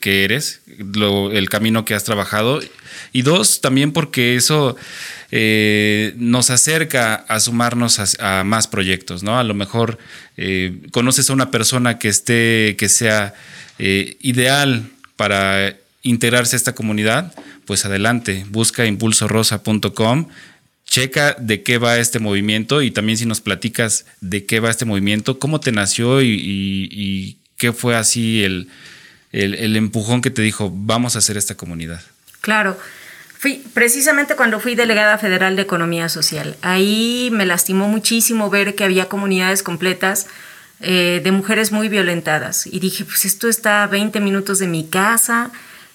que, 0.00 0.24
eres, 0.24 0.60
el 0.68 1.48
camino 1.48 1.84
que 1.84 1.94
has 1.94 2.04
trabajado. 2.04 2.60
Y 3.12 3.22
dos, 3.22 3.60
también 3.60 3.92
porque 3.92 4.36
eso 4.36 4.76
eh, 5.30 6.14
nos 6.16 6.50
acerca 6.50 7.14
a 7.14 7.40
sumarnos 7.40 8.18
a, 8.18 8.44
más 8.44 8.66
proyectos, 8.66 9.22
¿no? 9.22 9.38
A 9.38 9.44
lo 9.44 9.54
mejor 9.54 9.98
eh, 10.36 10.78
conoces 10.90 11.30
a 11.30 11.32
una 11.32 11.50
persona 11.50 11.98
que 11.98 12.08
esté, 12.08 12.76
que 12.78 12.88
sea 12.88 13.34
eh, 13.78 14.16
ideal 14.20 14.90
para 15.16 15.76
integrarse 16.02 16.56
a 16.56 16.58
esta 16.58 16.74
comunidad, 16.74 17.34
pues 17.66 17.84
adelante, 17.84 18.46
busca 18.48 18.86
impulsorosa.com, 18.86 20.28
checa 20.86 21.36
de 21.38 21.62
qué 21.62 21.78
va 21.78 21.98
este 21.98 22.18
movimiento 22.18 22.80
y 22.82 22.90
también 22.90 23.18
si 23.18 23.26
nos 23.26 23.40
platicas 23.40 24.06
de 24.20 24.46
qué 24.46 24.60
va 24.60 24.70
este 24.70 24.86
movimiento, 24.86 25.38
cómo 25.38 25.60
te 25.60 25.72
nació 25.72 26.22
y, 26.22 27.36
qué 27.58 27.72
fue 27.72 27.96
así 27.96 28.44
el, 28.44 28.68
el 29.32 29.76
empujón 29.76 30.22
que 30.22 30.30
te 30.30 30.42
dijo, 30.42 30.70
vamos 30.72 31.16
a 31.16 31.18
hacer 31.18 31.36
esta 31.36 31.54
comunidad. 31.54 32.00
Claro. 32.40 32.78
Fui 33.38 33.62
precisamente 33.72 34.34
cuando 34.34 34.58
fui 34.58 34.74
delegada 34.74 35.16
federal 35.16 35.54
de 35.54 35.62
Economía 35.62 36.08
Social. 36.08 36.56
Ahí 36.60 37.28
me 37.32 37.46
lastimó 37.46 37.86
muchísimo 37.86 38.50
ver 38.50 38.74
que 38.74 38.82
había 38.82 39.08
comunidades 39.08 39.62
completas 39.62 40.26
eh, 40.80 41.20
de 41.22 41.30
mujeres 41.30 41.70
muy 41.70 41.88
violentadas. 41.88 42.66
Y 42.66 42.80
dije, 42.80 43.04
pues 43.04 43.24
esto 43.24 43.48
está 43.48 43.84
a 43.84 43.86
20 43.86 44.18
minutos 44.18 44.58
de 44.58 44.66
mi 44.66 44.88
casa, 44.88 45.52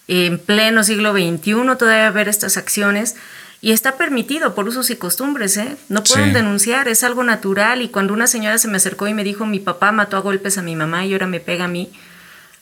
en 0.08 0.40
pleno 0.40 0.86
siglo 0.86 1.12
XXI, 1.12 1.76
todavía 1.78 2.10
ver 2.12 2.30
estas 2.30 2.56
acciones. 2.56 3.16
Y 3.60 3.72
está 3.72 3.98
permitido 3.98 4.56
por 4.56 4.70
usos 4.70 4.90
y 4.90 4.96
costumbres, 4.96 5.58
¿eh? 5.58 5.76
No 5.90 6.02
pueden 6.04 6.32
denunciar, 6.32 6.88
es 6.88 7.04
algo 7.04 7.24
natural. 7.24 7.82
Y 7.82 7.90
cuando 7.90 8.14
una 8.14 8.28
señora 8.28 8.58
se 8.58 8.70
me 8.70 8.78
acercó 8.78 9.08
y 9.10 9.14
me 9.14 9.26
dijo, 9.26 9.46
mi 9.46 9.60
papá 9.60 9.92
mató 9.92 10.16
a 10.16 10.22
golpes 10.22 10.58
a 10.58 10.62
mi 10.62 10.78
mamá 10.78 11.06
y 11.06 11.12
ahora 11.12 11.28
me 11.28 11.42
pega 11.42 11.66
a 11.66 11.70
mí. 11.70 11.92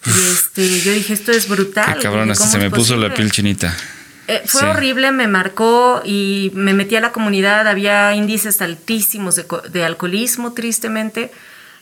Y 0.05 0.09
este, 0.09 0.79
yo 0.81 0.93
dije, 0.93 1.13
esto 1.13 1.31
es 1.31 1.47
brutal. 1.47 1.95
Qué 1.95 2.01
cabrón, 2.01 2.35
se 2.35 2.57
me 2.57 2.71
puso 2.71 2.95
la 2.97 3.13
piel 3.13 3.31
chinita. 3.31 3.75
Eh, 4.27 4.43
fue 4.45 4.63
horrible, 4.63 5.11
me 5.11 5.27
marcó 5.27 6.01
y 6.05 6.51
me 6.53 6.73
metí 6.73 6.95
a 6.95 7.01
la 7.01 7.11
comunidad, 7.11 7.67
había 7.67 8.13
índices 8.15 8.61
altísimos 8.61 9.35
de, 9.35 9.83
alcoholismo, 9.83 10.53
tristemente, 10.53 11.31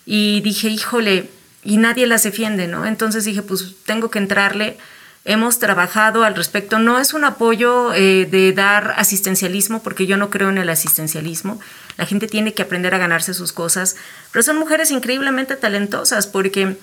y 0.06 0.42
dije, 0.42 0.70
híjole, 0.70 1.30
y 1.64 1.78
nadie 1.78 2.08
las 2.08 2.24
defiende, 2.24 2.68
¿no? 2.68 2.86
Entonces 2.86 3.26
dije, 3.26 3.42
pues 3.44 3.76
tengo 3.86 4.10
que 4.10 4.20
entrarle. 4.20 4.78
Hemos 5.26 5.60
trabajado 5.60 6.24
al 6.24 6.36
respecto. 6.36 6.80
No 6.80 6.98
es 6.98 7.14
un 7.14 7.24
apoyo 7.26 7.94
eh, 7.94 8.26
de 8.26 8.52
dar 8.54 8.96
asistencialismo, 8.98 9.84
porque 9.84 10.08
yo 10.08 10.18
no 10.18 10.30
creo 10.30 10.50
en 10.50 10.58
el 10.58 10.70
asistencialismo. 10.70 11.60
La 11.98 12.06
gente 12.06 12.28
tiene 12.28 12.54
que 12.54 12.64
aprender 12.64 12.96
a 12.96 12.98
ganarse 12.98 13.34
sus 13.34 13.54
cosas, 13.54 13.96
pero 14.32 14.42
son 14.42 14.58
mujeres 14.58 14.90
increíblemente 14.90 15.56
talentosas, 15.56 16.26
porque 16.26 16.78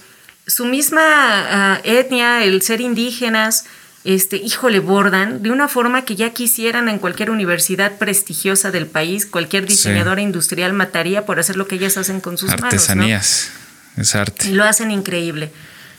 su 0.47 0.65
misma 0.65 1.03
ah, 1.03 1.81
etnia, 1.85 2.45
el 2.45 2.63
ser 2.63 2.81
indígenas, 2.81 3.65
este, 4.05 4.37
híjole, 4.37 4.79
bordan 4.79 5.43
de 5.43 5.51
una 5.51 5.67
forma 5.67 6.05
que 6.05 6.15
ya 6.15 6.31
quisieran 6.31 6.89
en 6.89 6.99
cualquier 6.99 7.31
universidad 7.31 7.99
prestigiosa 7.99 8.71
del 8.71 8.87
país, 8.87 9.27
cualquier 9.27 9.67
diseñadora 9.67 10.23
industrial 10.23 10.73
mataría 10.73 11.27
por 11.27 11.41
hacer 11.41 11.57
lo 11.57 11.67
que 11.67 11.75
ellas 11.75 11.97
hacen 11.97 12.21
con 12.21 12.39
sus 12.39 12.51
manos. 12.51 12.65
Artesanías, 12.67 13.51
es 13.97 14.15
arte. 14.15 14.49
Y 14.49 14.53
lo 14.53 14.65
hacen 14.65 14.93
increíble. 14.93 15.51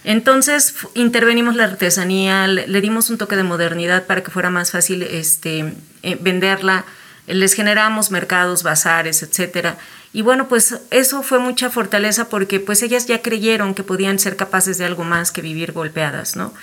Entonces 0.06 0.74
intervenimos 0.94 1.58
la 1.58 1.66
artesanía, 1.66 2.48
le, 2.48 2.80
dimos 2.80 3.10
un 3.10 3.18
toque 3.18 3.36
de 3.36 3.44
modernidad 3.44 4.06
para 4.06 4.24
que 4.24 4.32
fuera 4.32 4.50
más 4.50 4.72
fácil 4.72 5.04
este, 5.04 5.74
eh, 6.02 6.18
venderla, 6.22 6.86
les 7.28 7.54
generamos 7.54 8.12
mercados, 8.12 8.64
bazares, 8.64 9.22
etcétera. 9.22 9.78
Y 10.14 10.22
bueno, 10.22 10.48
pues 10.48 10.80
eso 10.90 11.22
fue 11.22 11.40
mucha 11.40 11.70
fortaleza 11.70 12.30
porque 12.30 12.60
pues 12.60 12.82
ellas 12.82 13.06
ya 13.06 13.22
creyeron 13.22 13.76
que 13.76 13.84
podían 13.84 14.20
ser 14.20 14.36
capaces 14.36 14.78
de 14.78 14.86
algo 14.86 15.04
más 15.04 15.32
que 15.32 15.42
vivir 15.42 15.74
golpeadas, 15.74 16.36
¿no? 16.36 16.54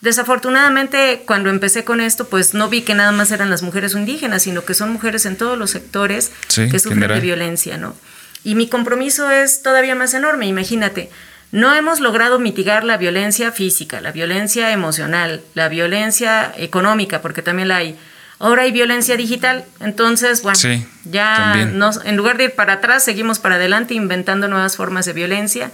Desafortunadamente, 0.00 1.22
cuando 1.26 1.50
empecé 1.50 1.84
con 1.84 2.00
esto, 2.00 2.28
pues 2.28 2.54
no 2.54 2.68
vi 2.68 2.82
que 2.82 2.94
nada 2.94 3.12
más 3.12 3.30
eran 3.30 3.50
las 3.50 3.62
mujeres 3.62 3.94
indígenas, 3.94 4.42
sino 4.42 4.64
que 4.64 4.74
son 4.74 4.90
mujeres 4.90 5.26
en 5.26 5.36
todos 5.36 5.58
los 5.58 5.70
sectores 5.70 6.32
que 6.54 6.78
sufren 6.78 7.08
de 7.08 7.20
violencia, 7.20 7.76
¿no? 7.78 7.96
Y 8.44 8.54
mi 8.54 8.68
compromiso 8.68 9.30
es 9.30 9.62
todavía 9.62 9.94
más 9.94 10.14
enorme, 10.14 10.46
imagínate. 10.46 11.10
No 11.50 11.74
hemos 11.74 12.00
logrado 12.00 12.38
mitigar 12.38 12.84
la 12.84 12.96
violencia 12.96 13.50
física, 13.52 14.00
la 14.00 14.12
violencia 14.12 14.72
emocional, 14.72 15.42
la 15.54 15.68
violencia 15.68 16.52
económica, 16.56 17.22
porque 17.22 17.42
también 17.42 17.68
la 17.68 17.76
hay. 17.78 17.98
Ahora 18.38 18.62
hay 18.62 18.72
violencia 18.72 19.16
digital, 19.16 19.64
entonces, 19.80 20.42
bueno, 20.42 20.58
ya 21.04 21.54
en 21.54 22.16
lugar 22.16 22.36
de 22.36 22.44
ir 22.44 22.54
para 22.54 22.74
atrás, 22.74 23.02
seguimos 23.02 23.38
para 23.38 23.54
adelante 23.54 23.94
inventando 23.94 24.46
nuevas 24.46 24.76
formas 24.76 25.06
de 25.06 25.14
violencia. 25.14 25.70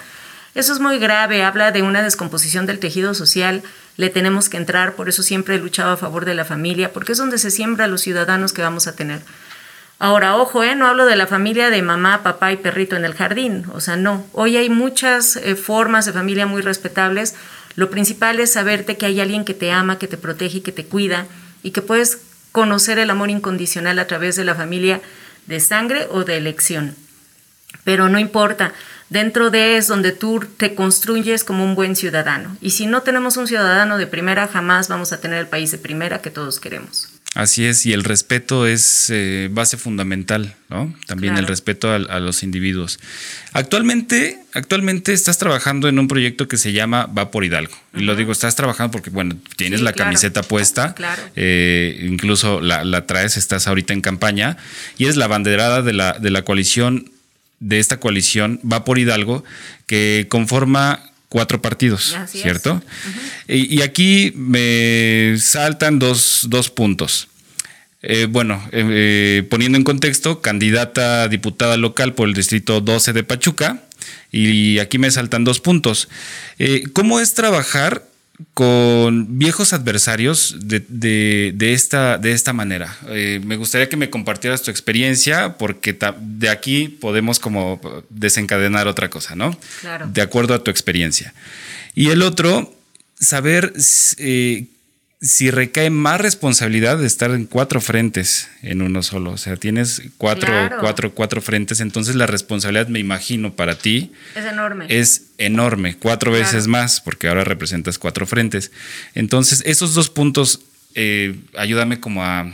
Eso 0.55 0.73
es 0.73 0.79
muy 0.79 0.99
grave, 0.99 1.43
habla 1.43 1.73
de 1.73 1.83
una 1.83 2.03
descomposición 2.03 2.67
del 2.67 2.79
tejido 2.79 3.15
social, 3.15 3.63
le 3.97 4.11
tenemos 4.11 4.49
que 4.49 4.59
entrar, 4.59 4.95
por 4.95 5.09
eso 5.09 5.23
siempre 5.23 5.57
he 5.57 5.59
luchado 5.59 5.93
a 5.93 5.97
favor 5.97 6.25
de 6.25 6.35
la 6.35 6.45
familia, 6.45 6.93
porque 6.93 7.13
es 7.13 7.19
donde 7.19 7.39
se 7.39 7.51
siembra 7.51 7.89
los 7.89 8.03
ciudadanos 8.03 8.53
que 8.53 8.63
vamos 8.63 8.87
a 8.87 8.95
tener. 8.95 9.23
Ahora, 9.99 10.37
ojo, 10.37 10.63
¿eh? 10.63 10.75
no 10.77 10.87
hablo 10.87 11.07
de 11.07 11.17
la 11.17 11.27
familia 11.27 11.71
de 11.71 11.83
mamá, 11.83 12.23
papá 12.23 12.53
y 12.53 12.57
perrito 12.57 12.97
en 12.97 13.05
el 13.05 13.15
jardín, 13.15 13.67
o 13.73 13.81
sea, 13.81 13.97
no. 13.97 14.25
Hoy 14.33 14.57
hay 14.57 14.69
muchas 14.69 15.37
eh, 15.37 15.57
formas 15.57 16.07
de 16.07 16.13
familia 16.13 16.47
muy 16.47 16.61
respetables. 16.61 17.35
Lo 17.77 17.89
principal 17.89 18.39
es 18.41 18.53
saberte 18.53 18.97
que 18.97 19.07
hay 19.07 19.21
alguien 19.21 19.45
que 19.45 19.55
te 19.55 19.71
ama, 19.73 19.99
que 19.99 20.09
te 20.09 20.17
protege 20.17 20.59
y 20.59 20.61
que 20.61 20.73
te 20.73 20.87
cuida 20.87 21.27
y 21.63 21.71
que 21.71 21.83
puedes 21.83 22.19
conocer 22.53 22.99
el 22.99 23.11
amor 23.11 23.31
incondicional 23.31 23.99
a 23.99 24.07
través 24.07 24.37
de 24.37 24.45
la 24.45 24.55
familia 24.55 25.01
de 25.47 25.59
sangre 25.61 26.07
o 26.11 26.25
de 26.25 26.37
elección. 26.37 26.95
Pero 27.85 28.09
no 28.09 28.19
importa, 28.19 28.73
dentro 29.09 29.51
de 29.51 29.77
es 29.77 29.89
donde 29.89 30.13
tú 30.13 30.41
te 30.57 30.75
construyes 30.75 31.43
como 31.43 31.65
un 31.65 31.75
buen 31.75 31.97
ciudadano. 31.97 32.57
Y 32.61 32.71
si 32.71 32.87
no 32.87 33.03
tenemos 33.03 33.37
un 33.37 33.49
ciudadano 33.49 33.99
de 33.99 34.07
primera, 34.07 34.47
jamás 34.47 34.89
vamos 34.89 35.13
a 35.13 35.21
tener 35.21 35.39
el 35.39 35.49
país 35.49 35.71
de 35.73 35.79
primera 35.79 36.21
que 36.21 36.31
todos 36.31 36.61
queremos. 36.61 37.12
Así 37.35 37.65
es, 37.65 37.87
y 37.87 37.95
el 37.95 38.05
respeto 38.05 38.67
es 38.67 39.09
eh, 39.09 39.49
base 39.51 39.79
fundamental, 39.79 40.55
¿no? 40.69 40.95
También 41.07 41.39
el 41.39 41.47
respeto 41.47 41.91
a, 41.91 42.21
los 42.21 42.43
individuos. 42.43 43.01
Actualmente, 43.55 44.39
actualmente 44.53 45.15
estás 45.15 45.39
trabajando 45.39 45.89
en 45.89 45.99
un 45.99 46.09
proyecto 46.09 46.47
que 46.47 46.59
se 46.59 46.75
llama 46.75 47.07
Va 47.07 47.31
por 47.31 47.45
Hidalgo. 47.45 47.75
Y 47.95 48.01
lo 48.01 48.17
digo, 48.17 48.33
estás 48.33 48.55
trabajando 48.55 48.91
porque, 48.91 49.09
bueno, 49.09 49.39
tienes 49.57 49.81
la 49.81 49.95
camiseta 49.95 50.43
puesta, 50.43 50.95
eh, 51.35 52.07
incluso 52.07 52.61
la, 52.61 53.07
traes, 53.07 53.39
estás 53.39 53.67
ahorita 53.67 53.95
en 53.95 54.03
campaña, 54.03 54.59
y 54.99 55.07
es 55.07 55.17
la 55.17 55.27
banderada 55.27 55.81
de 55.81 55.95
la, 55.95 56.13
de 56.13 56.29
la 56.29 56.43
coalición, 56.43 57.11
de 57.61 57.79
esta 57.79 57.99
coalición 57.99 58.61
Va 58.71 58.85
por 58.85 58.99
Hidalgo, 58.99 59.43
que 59.87 60.27
conforma 60.29 61.12
cuatro 61.33 61.63
partidos, 61.63 62.15
¿cierto? 62.27 62.83
y, 63.49 63.81
aquí 63.81 64.35
me 64.37 65.35
saltan 65.39 65.99
dos, 65.99 66.47
puntos. 66.75 67.29
Eh, 68.03 68.27
bueno, 68.29 68.63
eh, 68.71 68.85
eh, 68.91 69.47
poniendo 69.49 69.79
en 69.79 69.85
contexto, 69.85 70.43
candidata 70.43 71.23
a 71.23 71.29
diputada 71.29 71.79
local 71.79 72.13
por 72.13 72.29
el 72.29 72.35
distrito 72.35 72.83
12 72.83 73.15
de 73.15 73.25
Pachuca, 73.25 73.83
y 74.31 74.79
aquí 74.79 74.99
me 74.99 75.11
saltan 75.11 75.45
dos 75.45 75.61
puntos. 75.61 76.11
¿Cómo 76.93 77.19
es 77.19 77.33
trabajar 77.33 78.05
con 78.55 79.39
viejos 79.39 79.73
adversarios 79.73 80.57
de, 80.61 81.55
esta, 81.61 82.19
de 82.19 82.33
esta 82.33 82.53
manera. 82.53 82.97
Eh, 83.09 83.41
me 83.45 83.57
gustaría 83.57 83.89
que 83.89 83.97
me 83.97 84.11
compartieras 84.11 84.63
tu 84.63 84.71
experiencia 84.71 85.57
porque 85.59 85.97
de 86.21 86.49
aquí 86.49 86.89
podemos 86.89 87.39
como 87.39 87.81
desencadenar 88.11 88.89
otra 88.89 89.11
cosa, 89.11 89.35
¿no? 89.35 89.57
Claro. 89.81 90.09
De 90.13 90.23
acuerdo 90.23 90.55
a 90.55 90.63
tu 90.63 90.71
experiencia. 90.71 91.35
Y 91.95 92.09
el 92.11 92.23
otro, 92.23 92.75
saber 93.19 93.73
eh, 94.19 94.67
si 95.23 95.53
recae 95.53 95.89
más 95.89 96.21
responsabilidad 96.21 96.99
de 96.99 97.07
estar 97.07 97.31
en 97.31 97.47
cuatro 97.47 97.81
frentes 97.81 98.51
en 98.61 98.83
uno 98.83 99.05
solo. 99.05 99.31
O 99.31 99.37
sea, 99.37 99.57
tienes 99.57 100.03
cuatro, 100.19 100.53
cuatro, 100.81 101.15
cuatro 101.15 101.41
frentes, 101.41 101.81
entonces 101.81 102.17
la 102.17 102.27
responsabilidad, 102.27 102.89
me 102.89 102.99
imagino, 102.99 103.55
para 103.55 103.79
ti 103.79 104.13
es 104.35 104.45
enorme. 104.45 104.87
Es 104.89 105.27
enorme, 105.39 105.97
cuatro 105.97 106.33
veces 106.33 106.67
más, 106.67 107.01
porque 107.01 107.29
ahora 107.29 107.45
representas 107.45 108.01
cuatro 108.01 108.27
frentes. 108.27 108.73
Entonces, 109.15 109.63
esos 109.65 109.95
dos 109.95 110.11
puntos, 110.11 110.61
eh, 110.97 111.37
ayúdame 111.57 112.01
como 112.01 112.25
a 112.25 112.53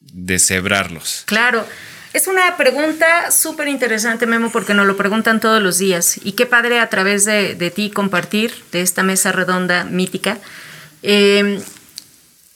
deshebrarlos. 0.00 1.22
Claro. 1.26 1.64
Es 2.12 2.26
una 2.26 2.56
pregunta 2.56 3.30
súper 3.30 3.68
interesante, 3.68 4.26
Memo, 4.26 4.50
porque 4.50 4.74
nos 4.74 4.86
lo 4.86 4.96
preguntan 4.96 5.40
todos 5.40 5.62
los 5.62 5.78
días. 5.78 6.18
Y 6.24 6.32
qué 6.32 6.46
padre 6.46 6.80
a 6.80 6.88
través 6.88 7.24
de, 7.24 7.54
de 7.54 7.70
ti 7.70 7.90
compartir 7.90 8.52
de 8.72 8.80
esta 8.80 9.04
mesa 9.04 9.30
redonda 9.30 9.84
mítica 9.84 10.38
eh, 11.02 11.62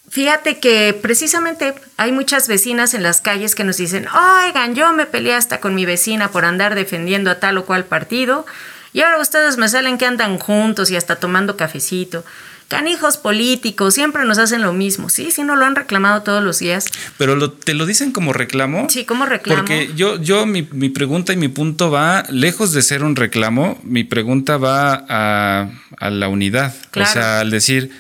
fíjate 0.08 0.58
que 0.58 0.98
precisamente 1.00 1.74
hay 1.96 2.12
muchas 2.12 2.48
vecinas 2.48 2.94
en 2.94 3.02
las 3.02 3.20
calles 3.20 3.54
que 3.54 3.64
nos 3.64 3.76
dicen, 3.76 4.06
oigan, 4.08 4.74
yo 4.74 4.92
me 4.92 5.06
peleé 5.06 5.34
hasta 5.34 5.60
con 5.60 5.74
mi 5.74 5.86
vecina 5.86 6.30
por 6.30 6.44
andar 6.44 6.74
defendiendo 6.74 7.30
a 7.30 7.40
tal 7.40 7.58
o 7.58 7.64
cual 7.64 7.84
partido, 7.84 8.46
y 8.92 9.00
ahora 9.00 9.20
ustedes 9.20 9.56
me 9.56 9.68
salen 9.68 9.98
que 9.98 10.06
andan 10.06 10.38
juntos 10.38 10.90
y 10.90 10.96
hasta 10.96 11.16
tomando 11.16 11.56
cafecito. 11.56 12.24
Canijos 12.68 13.18
políticos, 13.18 13.92
siempre 13.92 14.24
nos 14.24 14.38
hacen 14.38 14.62
lo 14.62 14.72
mismo. 14.72 15.10
Sí, 15.10 15.30
sí, 15.30 15.42
no 15.42 15.56
lo 15.56 15.66
han 15.66 15.76
reclamado 15.76 16.22
todos 16.22 16.42
los 16.42 16.58
días. 16.58 16.86
Pero 17.18 17.50
te 17.50 17.74
lo 17.74 17.84
dicen 17.84 18.12
como 18.12 18.32
reclamo. 18.32 18.86
Sí, 18.88 19.04
como 19.04 19.26
reclamo. 19.26 19.60
Porque 19.60 19.90
yo, 19.94 20.18
yo 20.18 20.46
mi, 20.46 20.62
pregunta 20.62 21.34
y 21.34 21.36
mi 21.36 21.48
punto 21.48 21.90
va, 21.90 22.24
lejos 22.30 22.72
de 22.72 22.80
ser 22.80 23.04
un 23.04 23.14
reclamo, 23.14 23.78
mi 23.82 24.04
pregunta 24.04 24.56
va 24.56 25.04
a, 25.06 25.68
la 26.10 26.28
unidad. 26.28 26.74
O 26.96 27.04
sea, 27.04 27.40
al 27.40 27.50
decir, 27.50 27.90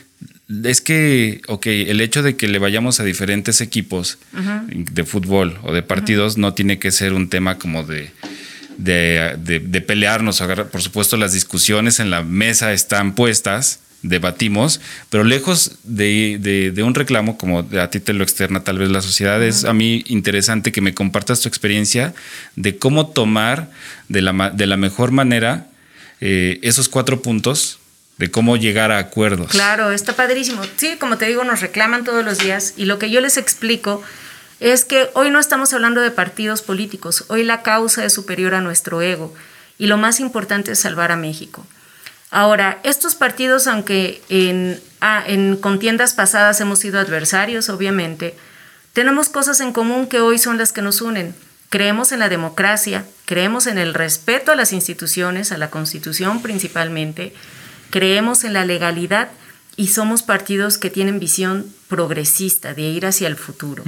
es 0.64 0.80
que, 0.80 1.40
ok, 1.48 1.66
el 1.66 2.00
hecho 2.00 2.22
de 2.22 2.36
que 2.36 2.48
le 2.48 2.58
vayamos 2.58 3.00
a 3.00 3.04
diferentes 3.04 3.60
equipos 3.60 4.18
de 4.32 5.04
fútbol 5.04 5.58
o 5.62 5.72
de 5.72 5.82
partidos 5.82 6.36
no 6.36 6.54
tiene 6.54 6.78
que 6.78 6.90
ser 6.90 7.12
un 7.12 7.28
tema 7.28 7.58
como 7.58 7.84
de, 7.84 8.10
de, 8.76 9.80
pelearnos. 9.80 10.42
Por 10.70 10.82
supuesto, 10.82 11.16
las 11.16 11.32
discusiones 11.32 12.00
en 12.00 12.10
la 12.10 12.22
mesa 12.22 12.72
están 12.72 13.14
puestas, 13.14 13.80
debatimos, 14.02 14.80
pero 15.10 15.24
lejos 15.24 15.78
de, 15.84 16.72
un 16.84 16.94
reclamo, 16.94 17.38
como 17.38 17.60
a 17.60 17.90
ti 17.90 18.00
te 18.00 18.12
lo 18.12 18.24
externa 18.24 18.64
tal 18.64 18.78
vez 18.78 18.90
la 18.90 19.00
sociedad, 19.00 19.42
es 19.42 19.64
a 19.64 19.72
mí 19.72 20.04
interesante 20.08 20.72
que 20.72 20.80
me 20.80 20.92
compartas 20.92 21.40
tu 21.40 21.48
experiencia 21.48 22.14
de 22.56 22.76
cómo 22.76 23.06
tomar 23.06 23.70
de 24.08 24.22
la, 24.22 24.50
de 24.50 24.66
la 24.66 24.76
mejor 24.76 25.12
manera 25.12 25.68
eh, 26.20 26.58
esos 26.62 26.88
cuatro 26.88 27.22
puntos 27.22 27.78
de 28.18 28.30
cómo 28.30 28.56
llegar 28.56 28.92
a 28.92 28.98
acuerdos. 28.98 29.50
Claro, 29.50 29.90
está 29.90 30.14
padrísimo. 30.14 30.62
Sí, 30.76 30.96
como 30.98 31.18
te 31.18 31.26
digo, 31.26 31.44
nos 31.44 31.60
reclaman 31.60 32.04
todos 32.04 32.24
los 32.24 32.38
días 32.38 32.74
y 32.76 32.84
lo 32.84 32.98
que 32.98 33.10
yo 33.10 33.20
les 33.20 33.36
explico 33.36 34.02
es 34.60 34.84
que 34.84 35.10
hoy 35.14 35.30
no 35.30 35.40
estamos 35.40 35.72
hablando 35.72 36.00
de 36.00 36.10
partidos 36.10 36.62
políticos, 36.62 37.24
hoy 37.28 37.42
la 37.42 37.62
causa 37.62 38.04
es 38.04 38.12
superior 38.12 38.54
a 38.54 38.60
nuestro 38.60 39.02
ego 39.02 39.34
y 39.76 39.86
lo 39.86 39.96
más 39.96 40.20
importante 40.20 40.72
es 40.72 40.78
salvar 40.78 41.10
a 41.10 41.16
México. 41.16 41.66
Ahora, 42.30 42.78
estos 42.84 43.14
partidos, 43.14 43.66
aunque 43.66 44.22
en, 44.28 44.80
ah, 45.00 45.22
en 45.26 45.56
contiendas 45.56 46.14
pasadas 46.14 46.60
hemos 46.60 46.78
sido 46.78 47.00
adversarios, 47.00 47.68
obviamente, 47.68 48.36
tenemos 48.92 49.28
cosas 49.28 49.60
en 49.60 49.72
común 49.72 50.06
que 50.06 50.20
hoy 50.20 50.38
son 50.38 50.58
las 50.58 50.72
que 50.72 50.80
nos 50.80 51.02
unen. 51.02 51.34
Creemos 51.68 52.12
en 52.12 52.20
la 52.20 52.28
democracia, 52.28 53.04
creemos 53.24 53.66
en 53.66 53.78
el 53.78 53.94
respeto 53.94 54.52
a 54.52 54.56
las 54.56 54.72
instituciones, 54.72 55.52
a 55.52 55.58
la 55.58 55.70
Constitución 55.70 56.40
principalmente, 56.40 57.34
creemos 57.92 58.42
en 58.42 58.54
la 58.54 58.64
legalidad 58.64 59.28
y 59.76 59.88
somos 59.88 60.22
partidos 60.22 60.78
que 60.78 60.90
tienen 60.90 61.20
visión 61.20 61.66
progresista 61.88 62.74
de 62.74 62.82
ir 62.82 63.06
hacia 63.06 63.28
el 63.28 63.36
futuro. 63.36 63.84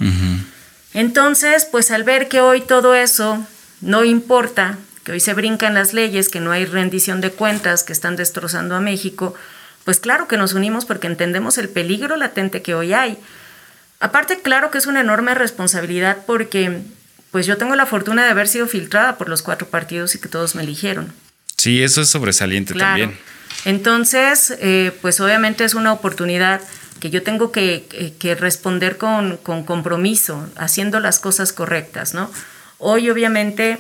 Entonces, 0.93 1.65
pues 1.65 1.91
al 1.91 2.05
ver 2.05 2.29
que 2.29 2.41
hoy 2.41 2.61
todo 2.61 2.95
eso 2.95 3.45
no 3.81 4.05
importa, 4.05 4.79
que 5.05 5.13
hoy 5.13 5.21
se 5.21 5.35
brincan 5.35 5.75
las 5.75 5.93
leyes, 5.93 6.29
que 6.29 6.41
no 6.41 6.53
hay 6.53 6.67
rendición 6.67 7.21
de 7.21 7.31
cuentas, 7.31 7.83
que 7.83 7.93
están 7.93 8.15
destrozando 8.15 8.77
a 8.77 8.81
México, 8.81 9.35
pues 9.85 10.01
claro 10.01 10.29
que 10.29 10.37
nos 10.37 10.53
unimos 10.53 10.85
porque 10.85 11.07
entendemos 11.07 11.59
el 11.59 11.69
peligro 11.69 12.17
latente 12.17 12.63
que 12.63 12.75
hoy 12.75 12.93
hay. 12.93 13.19
Aparte, 14.01 14.41
claro 14.41 14.71
que 14.71 14.79
es 14.79 14.87
una 14.87 15.01
enorme 15.01 15.35
responsabilidad 15.35 16.19
porque 16.27 16.83
pues 17.31 17.47
yo 17.47 17.57
tengo 17.57 17.75
la 17.75 17.87
fortuna 17.87 18.25
de 18.25 18.31
haber 18.31 18.49
sido 18.49 18.67
filtrada 18.69 19.17
por 19.19 19.29
los 19.29 19.43
cuatro 19.43 19.67
partidos 19.69 20.15
y 20.15 20.21
que 20.21 20.29
todos 20.29 20.55
me 20.55 20.63
eligieron. 20.63 21.13
Sí, 21.57 21.83
eso 21.83 22.03
es 22.03 22.09
sobresaliente 22.09 22.75
también. 22.75 23.17
Entonces, 23.65 24.55
eh, 24.61 24.93
pues 25.01 25.21
obviamente 25.21 25.65
es 25.65 25.75
una 25.75 25.93
oportunidad 25.93 26.61
que 27.01 27.11
yo 27.11 27.23
tengo 27.23 27.53
que, 27.53 27.87
eh, 27.93 28.35
responder 28.35 28.97
con, 28.97 29.37
compromiso, 29.37 30.49
haciendo 30.57 31.01
las 31.01 31.19
cosas 31.19 31.53
correctas, 31.53 32.15
¿no? 32.15 32.31
Hoy 32.79 33.11
obviamente, 33.11 33.79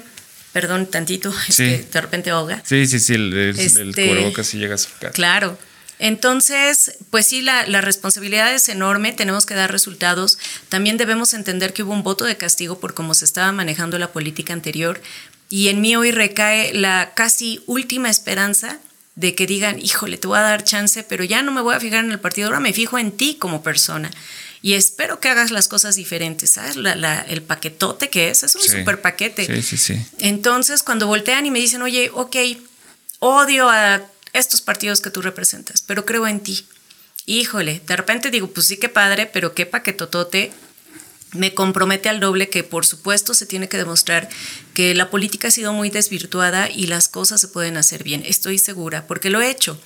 perdón 0.52 0.87
tantito, 0.87 1.33
de 1.59 2.00
repente 2.00 2.31
ahoga. 2.31 2.62
Sí, 2.64 2.87
sí, 2.87 3.00
sí, 3.00 3.14
el, 3.14 3.33
el, 3.33 3.59
este, 3.59 4.33
casi 4.35 4.59
llega 4.59 4.75
a 4.75 4.78
su 4.78 4.90
casa. 5.00 5.12
Claro. 5.12 5.59
Entonces, 5.99 6.99
pues 7.11 7.26
sí, 7.26 7.40
la, 7.40 7.66
la, 7.66 7.81
responsabilidad 7.81 8.52
es 8.52 8.69
enorme, 8.69 9.12
tenemos 9.12 9.47
que 9.47 9.54
dar 9.54 9.71
resultados. 9.71 10.38
También 10.69 10.97
debemos 10.97 11.35
entender 11.35 11.73
que 11.73 11.85
hubo 11.85 11.93
un 11.93 12.02
voto 12.02 12.25
de 12.25 12.37
castigo 12.37 12.81
por 12.81 12.95
cómo 12.95 13.14
se 13.14 13.25
estaba 13.25 13.52
manejando 13.52 13.99
la 13.99 14.12
política 14.12 14.52
anterior. 14.52 15.00
Y 15.49 15.69
en 15.69 15.81
mí 15.81 15.95
hoy 15.95 16.11
recae 16.11 16.75
la 16.75 17.12
casi 17.14 17.62
última 17.66 18.11
esperanza 18.11 18.81
de 19.16 19.35
que 19.35 19.47
digan, 19.47 19.78
híjole, 19.78 20.18
te 20.18 20.26
voy 20.26 20.38
a 20.38 20.42
dar 20.42 20.64
chance, 20.64 21.02
pero 21.04 21.25
ya 21.25 21.42
no 21.42 21.52
me 21.52 21.61
voy 21.61 21.75
a 21.75 21.80
fijar 21.80 22.04
en 22.04 22.11
el 22.12 22.21
partido, 22.21 22.49
ahora 22.49 22.61
me 22.61 22.73
fijo 22.73 22.99
en 22.99 23.12
ti 23.12 23.37
como 23.38 23.62
persona. 23.62 24.11
y 24.62 24.73
espero 24.75 25.21
que 25.21 25.28
hagas 25.28 25.50
las 25.50 25.68
cosas 25.68 25.94
diferentes, 25.94 26.52
¿sabes? 26.52 26.76
el 26.76 27.42
paquetote 27.42 28.09
que 28.09 28.30
es, 28.30 28.42
es 28.42 28.54
un 28.54 28.62
super 28.62 29.02
paquete. 29.02 29.44
Sí, 29.47 29.62
sí, 29.62 29.76
sí. 29.76 30.06
Entonces, 30.21 30.83
cuando 30.83 31.06
voltean 31.06 31.44
y 31.44 31.50
me 31.50 31.59
dicen, 31.59 31.83
oye, 31.83 32.11
ok, 32.14 32.37
odio 33.18 33.68
a 33.68 34.02
estos 34.33 34.62
partidos 34.62 35.00
que 35.00 35.11
tú 35.11 35.21
representas, 35.21 35.83
pero 35.83 36.06
creo 36.06 36.26
en 36.26 36.40
ti. 36.40 36.66
Híjole, 37.26 37.83
de 37.87 37.97
repente 37.97 38.30
digo, 38.30 38.49
pues 38.49 38.66
sí 38.66 38.78
que 38.78 38.88
padre, 38.88 39.26
pero 39.26 39.54
qué 39.54 39.66
paquetotote 39.66 40.52
me 41.35 41.53
compromete 41.53 42.09
al 42.09 42.21
doble 42.21 42.49
que 42.49 42.64
por 42.64 42.87
supuesto 42.87 43.35
se 43.35 43.47
tiene 43.47 43.69
que 43.69 43.76
demostrar 43.76 44.29
que 44.73 44.95
la 44.95 45.11
política 45.11 45.49
ha 45.49 45.50
sido 45.50 45.73
muy 45.73 45.91
desvirtuada 45.91 46.71
y 46.71 46.87
las 46.87 47.09
cosas 47.09 47.41
se 47.41 47.49
pueden 47.49 47.76
hacer 47.76 48.03
bien. 48.03 48.23
Estoy 48.25 48.59
segura, 48.59 49.07
porque 49.07 49.31
lo 49.31 49.41
he 49.41 49.50
hecho. 49.50 49.79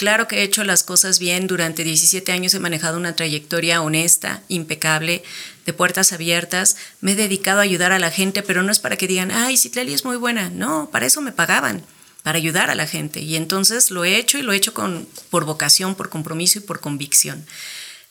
Claro 0.00 0.28
que 0.28 0.38
he 0.38 0.42
hecho 0.44 0.64
las 0.64 0.82
cosas 0.82 1.18
bien. 1.18 1.46
Durante 1.46 1.84
17 1.84 2.32
años 2.32 2.54
he 2.54 2.58
manejado 2.58 2.96
una 2.96 3.14
trayectoria 3.14 3.82
honesta, 3.82 4.42
impecable, 4.48 5.22
de 5.66 5.72
puertas 5.74 6.14
abiertas. 6.14 6.76
Me 7.02 7.12
he 7.12 7.16
dedicado 7.16 7.60
a 7.60 7.64
ayudar 7.64 7.92
a 7.92 7.98
la 7.98 8.10
gente, 8.10 8.42
pero 8.42 8.62
no 8.62 8.72
es 8.72 8.78
para 8.78 8.96
que 8.96 9.06
digan, 9.06 9.30
ay, 9.30 9.58
Citlali 9.58 9.92
es 9.92 10.06
muy 10.06 10.16
buena. 10.16 10.48
No, 10.48 10.88
para 10.90 11.04
eso 11.04 11.20
me 11.20 11.32
pagaban, 11.32 11.84
para 12.22 12.38
ayudar 12.38 12.70
a 12.70 12.74
la 12.74 12.86
gente. 12.86 13.20
Y 13.20 13.36
entonces 13.36 13.90
lo 13.90 14.04
he 14.04 14.16
hecho 14.16 14.38
y 14.38 14.42
lo 14.42 14.54
he 14.54 14.56
hecho 14.56 14.72
con, 14.72 15.06
por 15.28 15.44
vocación, 15.44 15.94
por 15.94 16.08
compromiso 16.08 16.60
y 16.60 16.62
por 16.62 16.80
convicción. 16.80 17.44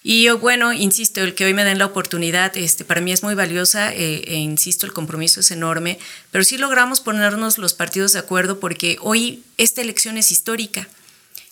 Y 0.01 0.23
yo, 0.23 0.37
bueno, 0.37 0.71
insisto, 0.71 1.21
el 1.21 1.35
que 1.35 1.45
hoy 1.45 1.53
me 1.53 1.65
den 1.65 1.77
la 1.77 1.85
oportunidad, 1.85 2.55
este, 2.55 2.85
para 2.85 3.01
mí 3.01 3.11
es 3.11 3.21
muy 3.21 3.35
valiosa, 3.35 3.93
eh, 3.93 4.23
e 4.27 4.35
insisto, 4.35 4.85
el 4.85 4.93
compromiso 4.93 5.41
es 5.41 5.51
enorme, 5.51 5.99
pero 6.31 6.45
sí 6.45 6.57
logramos 6.57 7.01
ponernos 7.01 7.57
los 7.57 7.73
partidos 7.73 8.13
de 8.13 8.19
acuerdo 8.19 8.59
porque 8.61 8.97
hoy 9.01 9.43
esta 9.57 9.81
elección 9.81 10.17
es 10.17 10.31
histórica. 10.31 10.87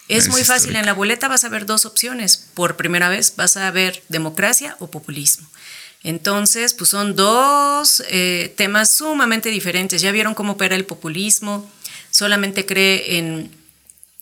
Es, 0.07 0.29
muy 0.29 0.45
fácil, 0.45 0.77
en 0.77 0.85
la 0.85 0.93
boleta 0.93 1.27
vas 1.27 1.43
a 1.43 1.49
ver 1.49 1.65
dos 1.65 1.85
opciones. 1.85 2.37
Por 2.53 2.77
primera 2.77 3.09
vez 3.09 3.33
vas 3.35 3.57
a 3.57 3.69
ver 3.71 4.01
democracia 4.07 4.77
o 4.79 4.89
populismo. 4.89 5.45
Entonces, 6.01 6.73
pues 6.73 6.91
son 6.91 7.17
dos 7.17 8.01
eh, 8.09 8.53
temas 8.55 8.95
sumamente 8.95 9.49
diferentes. 9.49 10.01
Ya 10.01 10.13
vieron 10.13 10.33
cómo 10.33 10.53
opera 10.53 10.77
el 10.77 10.85
populismo, 10.85 11.69
solamente 12.09 12.65
cree 12.65 13.17
en 13.17 13.51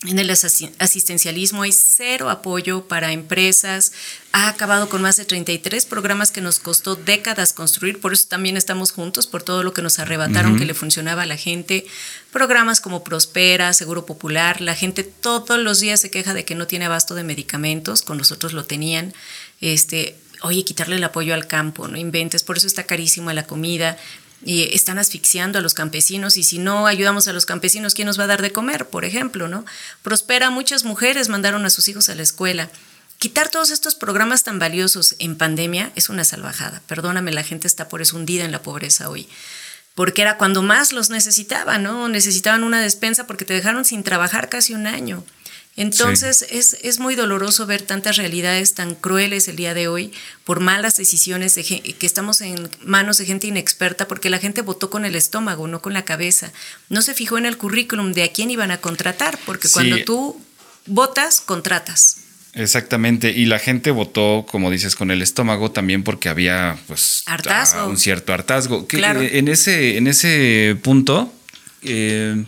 en 0.07 0.19
el 0.19 0.29
asistencialismo 0.29 1.63
hay 1.63 1.71
cero 1.71 2.29
apoyo 2.29 2.87
para 2.87 3.11
empresas. 3.11 3.91
Ha 4.31 4.49
acabado 4.49 4.89
con 4.89 5.01
más 5.01 5.17
de 5.17 5.25
33 5.25 5.85
programas 5.85 6.31
que 6.31 6.41
nos 6.41 6.59
costó 6.59 6.95
décadas 6.95 7.53
construir. 7.53 7.99
Por 7.99 8.13
eso 8.13 8.27
también 8.27 8.57
estamos 8.57 8.91
juntos, 8.91 9.27
por 9.27 9.43
todo 9.43 9.63
lo 9.63 9.73
que 9.73 9.81
nos 9.81 9.99
arrebataron 9.99 10.57
que 10.57 10.65
le 10.65 10.73
funcionaba 10.73 11.23
a 11.23 11.25
la 11.25 11.37
gente. 11.37 11.85
Programas 12.31 12.81
como 12.81 13.03
Prospera, 13.03 13.73
Seguro 13.73 14.05
Popular. 14.05 14.61
La 14.61 14.75
gente 14.75 15.03
todos 15.03 15.57
los 15.59 15.79
días 15.79 16.01
se 16.01 16.11
queja 16.11 16.33
de 16.33 16.45
que 16.45 16.55
no 16.55 16.67
tiene 16.67 16.85
abasto 16.85 17.15
de 17.15 17.23
medicamentos. 17.23 18.01
Con 18.01 18.17
nosotros 18.17 18.53
lo 18.53 18.65
tenían. 18.65 19.13
Este, 19.61 20.17
oye, 20.41 20.65
quitarle 20.65 20.97
el 20.97 21.03
apoyo 21.03 21.33
al 21.33 21.47
campo, 21.47 21.87
no 21.87 21.97
inventes. 21.97 22.43
Por 22.43 22.57
eso 22.57 22.67
está 22.67 22.83
carísima 22.83 23.33
la 23.33 23.47
comida 23.47 23.97
y 24.45 24.75
están 24.75 24.99
asfixiando 24.99 25.57
a 25.57 25.61
los 25.61 25.73
campesinos 25.73 26.37
y 26.37 26.43
si 26.43 26.59
no 26.59 26.85
ayudamos 26.85 27.27
a 27.27 27.33
los 27.33 27.47
campesinos, 27.47 27.95
¿quién 27.95 28.05
nos 28.05 28.19
va 28.19 28.25
a 28.25 28.27
dar 28.27 28.43
de 28.43 28.51
comer? 28.51 28.87
Por 28.87 29.03
ejemplo, 29.03 29.47
¿no? 29.47 29.65
Prospera, 30.03 30.51
muchas 30.51 30.85
mujeres 30.85 31.29
mandaron 31.29 31.65
a 31.65 31.71
sus 31.71 31.87
hijos 31.87 32.09
a 32.09 32.15
la 32.15 32.21
escuela. 32.21 32.69
Quitar 33.17 33.49
todos 33.49 33.71
estos 33.71 33.95
programas 33.95 34.43
tan 34.43 34.59
valiosos 34.59 35.15
en 35.17 35.35
pandemia 35.35 35.91
es 35.95 36.09
una 36.09 36.23
salvajada. 36.23 36.83
Perdóname, 36.85 37.31
la 37.31 37.43
gente 37.43 37.67
está 37.67 37.89
por 37.89 38.03
eso 38.03 38.17
hundida 38.17 38.45
en 38.45 38.51
la 38.51 38.61
pobreza 38.61 39.09
hoy. 39.09 39.27
Porque 39.95 40.21
era 40.21 40.37
cuando 40.37 40.61
más 40.61 40.91
los 40.91 41.09
necesitaban, 41.09 41.81
¿no? 41.81 42.07
Necesitaban 42.07 42.63
una 42.63 42.81
despensa 42.81 43.25
porque 43.25 43.45
te 43.45 43.53
dejaron 43.53 43.83
sin 43.83 44.03
trabajar 44.03 44.49
casi 44.49 44.75
un 44.75 44.85
año. 44.85 45.23
Entonces 45.77 46.45
es, 46.49 46.77
es, 46.81 46.99
muy 46.99 47.15
doloroso 47.15 47.65
ver 47.65 47.81
tantas 47.81 48.15
realidades 48.15 48.75
tan 48.75 48.95
crueles 48.95 49.49
el 49.49 49.57
día 49.57 49.73
de 49.73 49.89
hoy 49.89 50.13
por 50.45 50.61
malas 50.61 50.95
decisiones 50.95 51.53
de 51.55 51.63
que 51.65 52.05
estamos 52.05 52.39
en 52.39 52.69
manos 52.81 53.17
de 53.17 53.25
gente 53.25 53.47
inexperta 53.47 54.07
porque 54.07 54.29
la 54.29 54.39
gente 54.39 54.61
votó 54.61 54.89
con 54.89 55.03
el 55.03 55.15
estómago, 55.15 55.67
no 55.67 55.81
con 55.81 55.93
la 55.93 56.05
cabeza. 56.05 56.53
No 56.87 57.01
se 57.01 57.13
fijó 57.13 57.37
en 57.37 57.45
el 57.45 57.57
currículum 57.57 58.13
de 58.13 58.23
a 58.23 58.31
quién 58.31 58.51
iban 58.51 58.71
a 58.71 58.77
contratar, 58.77 59.37
porque 59.45 59.67
cuando 59.67 60.01
tú 60.05 60.41
votas, 60.85 61.41
contratas. 61.41 62.17
Exactamente, 62.53 63.31
y 63.31 63.45
la 63.45 63.59
gente 63.59 63.91
votó, 63.91 64.45
como 64.49 64.71
dices, 64.71 64.95
con 64.95 65.11
el 65.11 65.21
estómago 65.21 65.71
también 65.71 66.03
porque 66.03 66.29
había 66.29 66.77
pues 66.87 67.23
hartazgo. 67.25 67.87
un 67.87 67.97
cierto 67.97 68.33
hartazgo. 68.33 68.87
en, 68.89 69.49
ese, 69.49 69.97
en 69.97 70.07
ese 70.07 70.77
punto, 70.81 71.33
eh, 71.81 72.45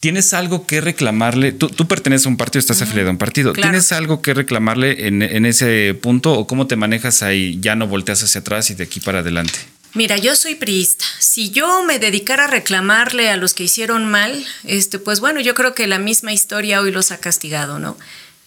¿Tienes 0.00 0.32
algo 0.32 0.66
que 0.66 0.80
reclamarle? 0.80 1.52
Tú, 1.52 1.68
perteneces 1.86 2.24
a 2.24 2.30
un 2.30 2.38
partido, 2.38 2.60
estás 2.60 2.80
afiliado 2.80 3.10
a 3.10 3.12
un 3.12 3.18
partido. 3.18 3.52
¿Tienes 3.52 3.92
algo 3.92 4.22
que 4.22 4.32
reclamarle 4.32 5.06
en, 5.06 5.44
ese 5.44 5.92
punto 5.92 6.32
o 6.32 6.46
cómo 6.46 6.66
te 6.66 6.74
manejas 6.74 7.22
ahí? 7.22 7.58
Ya 7.60 7.76
no 7.76 7.86
volteas 7.86 8.22
hacia 8.22 8.40
atrás 8.40 8.70
y 8.70 8.74
de 8.74 8.84
aquí 8.84 9.00
para 9.00 9.18
adelante. 9.18 9.58
Mira, 9.92 10.16
yo 10.16 10.36
soy 10.36 10.54
priista. 10.54 11.04
Si 11.18 11.50
yo 11.50 11.84
me 11.84 11.98
dedicara 11.98 12.44
a 12.44 12.46
reclamarle 12.46 13.28
a 13.28 13.36
los 13.36 13.52
que 13.52 13.64
hicieron 13.64 14.10
mal, 14.10 14.42
este, 14.64 14.98
pues 14.98 15.20
bueno, 15.20 15.40
yo 15.40 15.54
creo 15.54 15.74
que 15.74 15.86
la 15.86 15.98
misma 15.98 16.32
historia 16.32 16.80
hoy 16.80 16.92
los 16.92 17.10
ha 17.10 17.18
castigado, 17.18 17.78
¿no? 17.78 17.98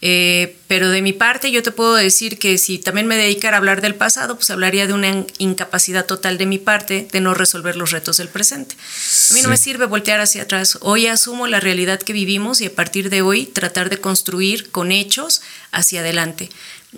Eh, 0.05 0.57
pero 0.67 0.89
de 0.89 1.01
mi 1.01 1.13
parte 1.13 1.49
yo 1.49 1.63
te 1.63 1.71
puedo 1.71 1.95
decir 1.95 2.37
que 2.37 2.57
si 2.57 2.77
también 2.77 3.07
me 3.07 3.15
dedicara 3.15 3.55
a 3.55 3.59
hablar 3.59 3.79
del 3.79 3.95
pasado, 3.95 4.35
pues 4.35 4.49
hablaría 4.49 4.85
de 4.85 4.91
una 4.91 5.25
incapacidad 5.37 6.05
total 6.05 6.37
de 6.37 6.45
mi 6.45 6.57
parte 6.57 7.07
de 7.09 7.21
no 7.21 7.33
resolver 7.33 7.77
los 7.77 7.91
retos 7.91 8.17
del 8.17 8.27
presente. 8.27 8.75
A 9.31 9.33
mí 9.33 9.41
no 9.41 9.47
me 9.47 9.55
sirve 9.55 9.85
voltear 9.85 10.19
hacia 10.19 10.43
atrás. 10.43 10.77
Hoy 10.81 11.07
asumo 11.07 11.47
la 11.47 11.61
realidad 11.61 12.01
que 12.01 12.11
vivimos 12.11 12.59
y 12.59 12.65
a 12.65 12.75
partir 12.75 13.09
de 13.09 13.21
hoy 13.21 13.45
tratar 13.45 13.89
de 13.89 13.97
construir 13.97 14.71
con 14.71 14.91
hechos 14.91 15.41
hacia 15.71 16.01
adelante. 16.01 16.49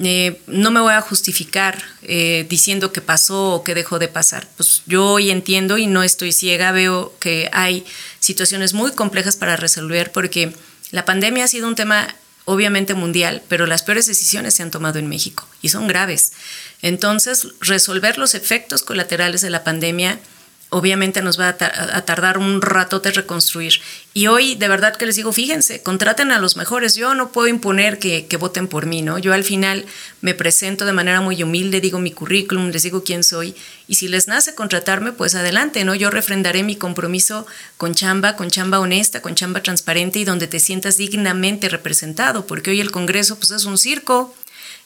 Eh, 0.02 0.42
no 0.48 0.72
me 0.72 0.80
voy 0.80 0.94
a 0.94 1.02
justificar 1.02 1.84
eh, 2.02 2.48
diciendo 2.50 2.92
que 2.92 3.02
pasó 3.02 3.52
o 3.52 3.64
que 3.64 3.76
dejó 3.76 4.00
de 4.00 4.08
pasar. 4.08 4.48
Pues 4.58 4.82
yo 4.88 5.06
hoy 5.06 5.30
entiendo 5.30 5.78
y 5.78 5.86
no 5.86 6.02
estoy 6.02 6.32
ciega, 6.32 6.72
veo 6.72 7.14
que 7.20 7.52
hay 7.54 7.86
situaciones 8.20 8.74
muy 8.74 8.94
complejas 8.94 9.36
para 9.36 9.58
resolver 9.58 10.12
porque 10.12 10.56
la 10.90 11.06
pandemia 11.06 11.44
ha 11.44 11.48
sido 11.48 11.68
un 11.68 11.76
tema 11.76 12.16
obviamente 12.46 12.94
mundial, 12.94 13.42
pero 13.50 13.66
las 13.66 13.84
peores 13.84 14.06
decisiones 14.06 14.54
se 14.54 14.64
han 14.64 14.72
tomado 14.72 15.00
en 15.00 15.08
México 15.08 15.48
y 15.62 15.70
son 15.70 15.88
graves. 15.88 16.34
Entonces, 16.82 17.48
resolver 17.60 18.18
los 18.18 18.36
efectos 18.36 18.84
colaterales 18.84 19.42
de 19.42 19.50
la 19.50 19.64
pandemia 19.64 20.20
obviamente 20.70 21.22
nos 21.22 21.40
va 21.40 21.50
a, 21.50 22.02
tardar 22.02 22.38
un 22.38 22.62
rato 22.62 23.00
de 23.00 23.12
reconstruir. 23.12 23.76
Y 24.14 24.28
hoy, 24.28 24.56
de 24.56 24.68
verdad 24.68 24.96
que 24.96 25.06
les 25.06 25.16
digo, 25.16 25.32
fíjense, 25.32 25.82
contraten 25.82 26.32
a 26.32 26.40
los 26.40 26.58
mejores. 26.58 26.96
Yo 26.96 27.14
no 27.16 27.32
puedo 27.32 27.48
imponer 27.48 28.00
que, 28.00 28.26
que, 28.28 28.38
voten 28.38 28.68
por 28.68 28.86
mí, 28.86 29.02
¿no? 29.02 29.18
Yo 29.18 29.34
al 29.34 29.44
final 29.44 29.86
me 30.22 30.34
presento 30.34 30.86
de 30.86 30.94
manera 30.94 31.22
muy 31.22 31.42
humilde, 31.44 31.82
digo 31.82 32.00
mi 32.00 32.12
currículum, 32.12 32.70
les 32.70 32.84
digo 32.84 33.04
quién 33.04 33.24
soy. 33.24 33.56
Y 33.88 33.96
si 33.96 34.08
les 34.08 34.28
nace 34.28 34.56
contratarme, 34.56 35.12
pues 35.12 35.36
adelante, 35.36 35.86
¿no? 35.86 35.96
Yo 35.96 36.10
refrendaré 36.10 36.64
mi 36.64 36.76
compromiso 36.76 37.46
con 37.78 37.94
chamba, 37.94 38.36
con 38.36 38.50
chamba 38.50 38.80
honesta, 38.80 39.22
con 39.22 39.36
chamba 39.36 39.62
transparente 39.62 40.20
y 40.20 40.26
donde 40.26 40.48
te 40.48 40.60
sientas 40.60 40.98
dignamente 40.98 41.70
representado, 41.70 42.48
porque 42.48 42.72
hoy 42.72 42.82
el 42.82 42.92
Congreso, 42.92 43.38
pues 43.38 43.52
es 43.52 43.66
un 43.66 43.78
circo. 43.78 44.36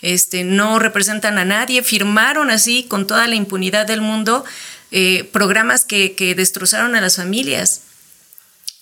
Este, 0.02 0.46
no 0.46 0.80
representan 0.80 1.38
a 1.40 1.46
nadie, 1.46 1.84
firmaron 1.84 2.50
así 2.52 2.84
con 2.84 3.06
toda 3.06 3.28
la 3.28 3.36
impunidad 3.36 3.86
del 3.86 4.00
mundo 4.00 4.46
eh, 4.92 5.24
programas 5.32 5.86
que, 5.86 6.16
que 6.16 6.36
destrozaron 6.36 6.96
a 6.96 7.02
las 7.02 7.18
familias. 7.18 7.82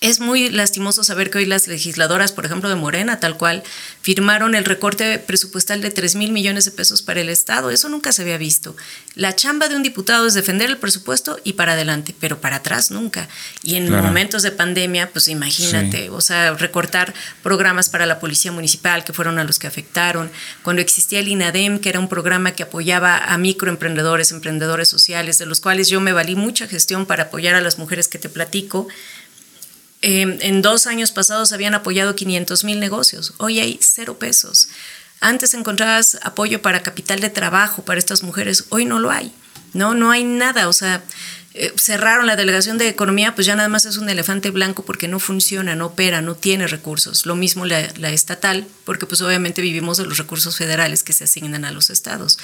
Es 0.00 0.20
muy 0.20 0.48
lastimoso 0.48 1.02
saber 1.02 1.28
que 1.28 1.38
hoy 1.38 1.44
las 1.44 1.66
legisladoras, 1.66 2.30
por 2.30 2.46
ejemplo, 2.46 2.68
de 2.68 2.76
Morena, 2.76 3.18
tal 3.18 3.36
cual, 3.36 3.64
firmaron 4.00 4.54
el 4.54 4.64
recorte 4.64 5.18
presupuestal 5.18 5.80
de 5.80 5.90
3 5.90 6.14
mil 6.14 6.30
millones 6.30 6.64
de 6.66 6.70
pesos 6.70 7.02
para 7.02 7.20
el 7.20 7.28
Estado. 7.28 7.72
Eso 7.72 7.88
nunca 7.88 8.12
se 8.12 8.22
había 8.22 8.38
visto. 8.38 8.76
La 9.16 9.34
chamba 9.34 9.68
de 9.68 9.74
un 9.74 9.82
diputado 9.82 10.28
es 10.28 10.34
defender 10.34 10.70
el 10.70 10.76
presupuesto 10.76 11.40
y 11.42 11.54
para 11.54 11.72
adelante, 11.72 12.14
pero 12.20 12.40
para 12.40 12.56
atrás 12.56 12.92
nunca. 12.92 13.28
Y 13.64 13.74
en 13.74 13.90
momentos 13.90 14.44
de 14.44 14.52
pandemia, 14.52 15.10
pues 15.10 15.26
imagínate, 15.26 16.10
o 16.10 16.20
sea, 16.20 16.54
recortar 16.54 17.12
programas 17.42 17.88
para 17.88 18.06
la 18.06 18.20
Policía 18.20 18.52
Municipal, 18.52 19.02
que 19.02 19.12
fueron 19.12 19.40
a 19.40 19.44
los 19.44 19.58
que 19.58 19.66
afectaron. 19.66 20.30
Cuando 20.62 20.80
existía 20.80 21.18
el 21.18 21.26
INADEM, 21.26 21.80
que 21.80 21.88
era 21.88 21.98
un 21.98 22.08
programa 22.08 22.52
que 22.52 22.62
apoyaba 22.62 23.18
a 23.18 23.36
microemprendedores, 23.36 24.30
emprendedores 24.30 24.88
sociales, 24.88 25.38
de 25.38 25.46
los 25.46 25.58
cuales 25.60 25.88
yo 25.88 26.00
me 26.00 26.12
valí 26.12 26.36
mucha 26.36 26.68
gestión 26.68 27.04
para 27.04 27.24
apoyar 27.24 27.56
a 27.56 27.60
las 27.60 27.78
mujeres 27.78 28.06
que 28.06 28.20
te 28.20 28.28
platico 28.28 28.86
Em, 30.00 30.38
en 30.42 30.62
dos 30.62 30.86
años 30.86 31.10
pasados 31.10 31.52
habían 31.52 31.74
apoyado 31.74 32.14
500 32.14 32.64
mil 32.64 32.78
negocios. 32.78 33.34
Hoy 33.38 33.58
hay 33.58 33.78
cero 33.82 34.18
pesos. 34.18 34.68
Antes 35.20 35.54
encontrabas 35.54 36.18
apoyo 36.22 36.62
para 36.62 36.82
capital 36.82 37.20
de 37.20 37.30
trabajo 37.30 37.82
para 37.84 37.98
estas 37.98 38.22
mujeres. 38.22 38.66
Hoy 38.68 38.84
no 38.84 39.00
lo 39.00 39.10
hay. 39.10 39.32
No, 39.72 39.94
no 39.94 40.10
hay 40.10 40.24
nada. 40.24 40.68
O 40.68 40.72
sea, 40.72 41.02
eh, 41.54 41.72
cerraron 41.76 42.26
la 42.26 42.36
delegación 42.36 42.76
de 42.76 42.88
economía, 42.88 43.34
pues 43.34 43.46
ya 43.46 43.56
nada 43.56 43.70
más 43.70 43.86
es 43.86 43.96
un 43.96 44.10
elefante 44.10 44.50
blanco 44.50 44.84
porque 44.84 45.08
no 45.08 45.18
funciona, 45.18 45.74
no 45.74 45.86
opera, 45.86 46.20
no 46.20 46.34
tiene 46.34 46.66
recursos. 46.66 47.24
Lo 47.24 47.36
mismo 47.36 47.64
la, 47.64 47.80
estatal, 48.10 48.66
porque 48.84 49.06
pues 49.06 49.22
obviamente 49.22 49.62
vivimos 49.62 49.96
de 49.96 50.04
los 50.04 50.18
recursos 50.18 50.58
federales 50.58 51.02
que 51.02 51.14
se 51.14 51.24
asignan 51.24 51.64
a 51.64 51.72
los 51.72 51.88
estados. 51.88 52.38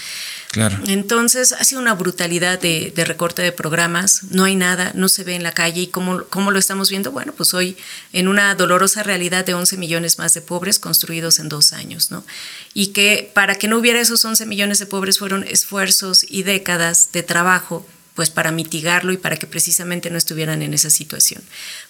Claro. 0.50 0.78
Entonces 0.86 1.52
ha 1.52 1.62
sido 1.64 1.82
una 1.82 1.92
brutalidad 1.92 2.58
de, 2.58 2.92
recorte 3.06 3.42
de 3.42 3.52
programas, 3.52 4.22
no 4.30 4.44
hay 4.44 4.56
nada, 4.56 4.92
no 4.94 5.10
se 5.10 5.22
ve 5.22 5.34
en 5.34 5.42
la 5.42 5.52
calle 5.52 5.82
y 5.82 5.86
¿cómo, 5.88 6.24
¿cómo, 6.30 6.50
lo 6.50 6.58
estamos 6.58 6.88
viendo? 6.88 7.12
Bueno, 7.12 7.34
pues 7.36 7.52
hoy 7.52 7.76
en 8.14 8.26
una 8.26 8.54
dolorosa 8.54 9.02
realidad 9.02 9.44
de 9.44 9.52
11 9.52 9.76
millones 9.76 10.18
más 10.18 10.32
de 10.32 10.40
pobres 10.40 10.78
construidos 10.78 11.38
en 11.40 11.50
dos 11.50 11.74
años, 11.74 12.10
¿no? 12.10 12.24
Y 12.72 12.88
que 12.88 13.30
para 13.34 13.56
que 13.56 13.68
no 13.68 13.76
hubiera 13.76 14.00
esos 14.00 14.24
11 14.24 14.46
millones 14.46 14.78
de 14.78 14.86
pobres 14.86 15.18
fueron 15.18 15.44
esfuerzos 15.44 16.24
y 16.26 16.42
décadas 16.42 17.10
de 17.12 17.22
trabajo 17.22 17.86
pues 18.14 18.30
para 18.30 18.52
mitigarlo 18.52 19.12
y 19.12 19.16
para 19.16 19.36
que 19.36 19.46
precisamente 19.46 20.08
no 20.08 20.16
estuvieran 20.18 20.62
en 20.62 20.72
esa 20.72 20.88
situación. 20.88 21.42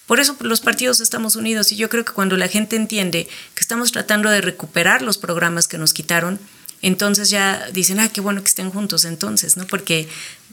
Por 0.07 0.19
eso 0.19 0.35
los 0.41 0.59
partidos 0.59 0.99
estamos 0.99 1.35
unidos 1.35 1.71
y 1.71 1.75
yo 1.75 1.89
creo 1.89 2.03
que 2.03 2.13
cuando 2.13 2.35
la 2.35 2.47
gente 2.47 2.75
entiende 2.75 3.27
que 3.53 3.61
estamos 3.61 3.91
tratando 3.91 4.29
de 4.29 4.41
recuperar 4.41 5.01
los 5.03 5.17
programas 5.17 5.67
que 5.67 5.77
nos 5.77 5.93
quitaron, 5.93 6.39
entonces 6.81 7.29
ya 7.29 7.67
dicen, 7.71 7.99
ah, 7.99 8.09
qué 8.09 8.21
bueno 8.21 8.41
que 8.41 8.47
estén 8.47 8.71
juntos 8.71 9.05
entonces, 9.05 9.55
¿no? 9.55 9.67
Porque 9.67 10.07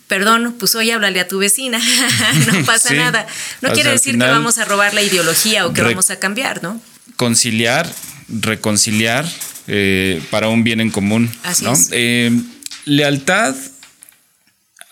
perdón, 0.09 0.57
pues 0.59 0.75
hoy 0.75 0.91
háblale 0.91 1.21
a 1.21 1.29
tu 1.29 1.39
vecina, 1.39 1.81
no 2.53 2.65
pasa 2.67 2.93
nada. 2.93 3.27
No 3.63 3.73
quiere 3.73 3.91
decir 3.91 4.19
que 4.19 4.27
vamos 4.27 4.59
a 4.59 4.67
robar 4.67 4.93
la 4.93 5.01
ideología 5.01 5.67
o 5.67 5.73
que 5.73 5.81
vamos 5.81 6.11
a 6.11 6.19
cambiar, 6.19 6.63
¿no? 6.63 6.83
Conciliar, 7.17 7.91
reconciliar 8.29 9.27
eh, 9.69 10.23
para 10.31 10.49
un 10.49 10.65
bien 10.65 10.83
en 10.83 10.91
común. 10.91 11.35
Así 11.45 11.65
¿no? 11.65 11.73
es. 11.73 11.89
Eh, 11.93 12.31
lealtad 12.85 13.55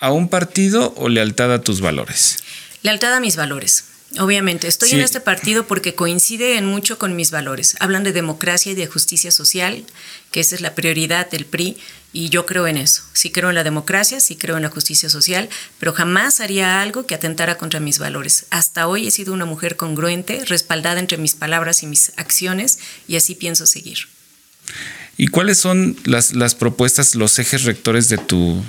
a 0.00 0.10
un 0.10 0.28
partido 0.28 0.94
o 0.96 1.08
lealtad 1.08 1.52
a 1.52 1.60
tus 1.60 1.80
valores? 1.80 2.38
Lealtad 2.82 3.14
a 3.14 3.20
mis 3.20 3.36
valores. 3.36 3.84
Obviamente, 4.18 4.66
estoy 4.66 4.90
en 4.90 5.02
este 5.02 5.20
partido 5.20 5.68
porque 5.68 5.94
coincide 5.94 6.56
en 6.56 6.66
mucho 6.66 6.98
con 6.98 7.14
mis 7.14 7.30
valores. 7.30 7.76
Hablan 7.78 8.02
de 8.02 8.12
democracia 8.12 8.72
y 8.72 8.74
de 8.74 8.88
justicia 8.88 9.30
social, 9.30 9.84
que 10.32 10.40
esa 10.40 10.56
es 10.56 10.60
la 10.60 10.74
prioridad 10.74 11.30
del 11.30 11.44
PRI, 11.44 11.76
y 12.12 12.28
yo 12.28 12.44
creo 12.44 12.66
en 12.66 12.76
eso. 12.76 13.04
Sí 13.12 13.30
creo 13.30 13.50
en 13.50 13.54
la 13.54 13.62
democracia, 13.62 14.18
sí 14.18 14.34
creo 14.34 14.56
en 14.56 14.64
la 14.64 14.68
justicia 14.68 15.08
social, 15.08 15.48
pero 15.78 15.92
jamás 15.92 16.40
haría 16.40 16.82
algo 16.82 17.06
que 17.06 17.14
atentara 17.14 17.56
contra 17.56 17.78
mis 17.78 18.00
valores. 18.00 18.46
Hasta 18.50 18.88
hoy 18.88 19.06
he 19.06 19.12
sido 19.12 19.32
una 19.32 19.44
mujer 19.44 19.76
congruente, 19.76 20.44
respaldada 20.44 20.98
entre 20.98 21.18
mis 21.18 21.36
palabras 21.36 21.84
y 21.84 21.86
mis 21.86 22.10
acciones, 22.16 22.80
y 23.06 23.14
así 23.14 23.36
pienso 23.36 23.64
seguir. 23.64 24.08
¿Y 25.16 25.28
cuáles 25.28 25.58
son 25.58 25.96
las, 26.04 26.34
las 26.34 26.56
propuestas, 26.56 27.14
los 27.14 27.38
ejes 27.38 27.62
rectores 27.62 28.08
de 28.08 28.18
tu, 28.18 28.60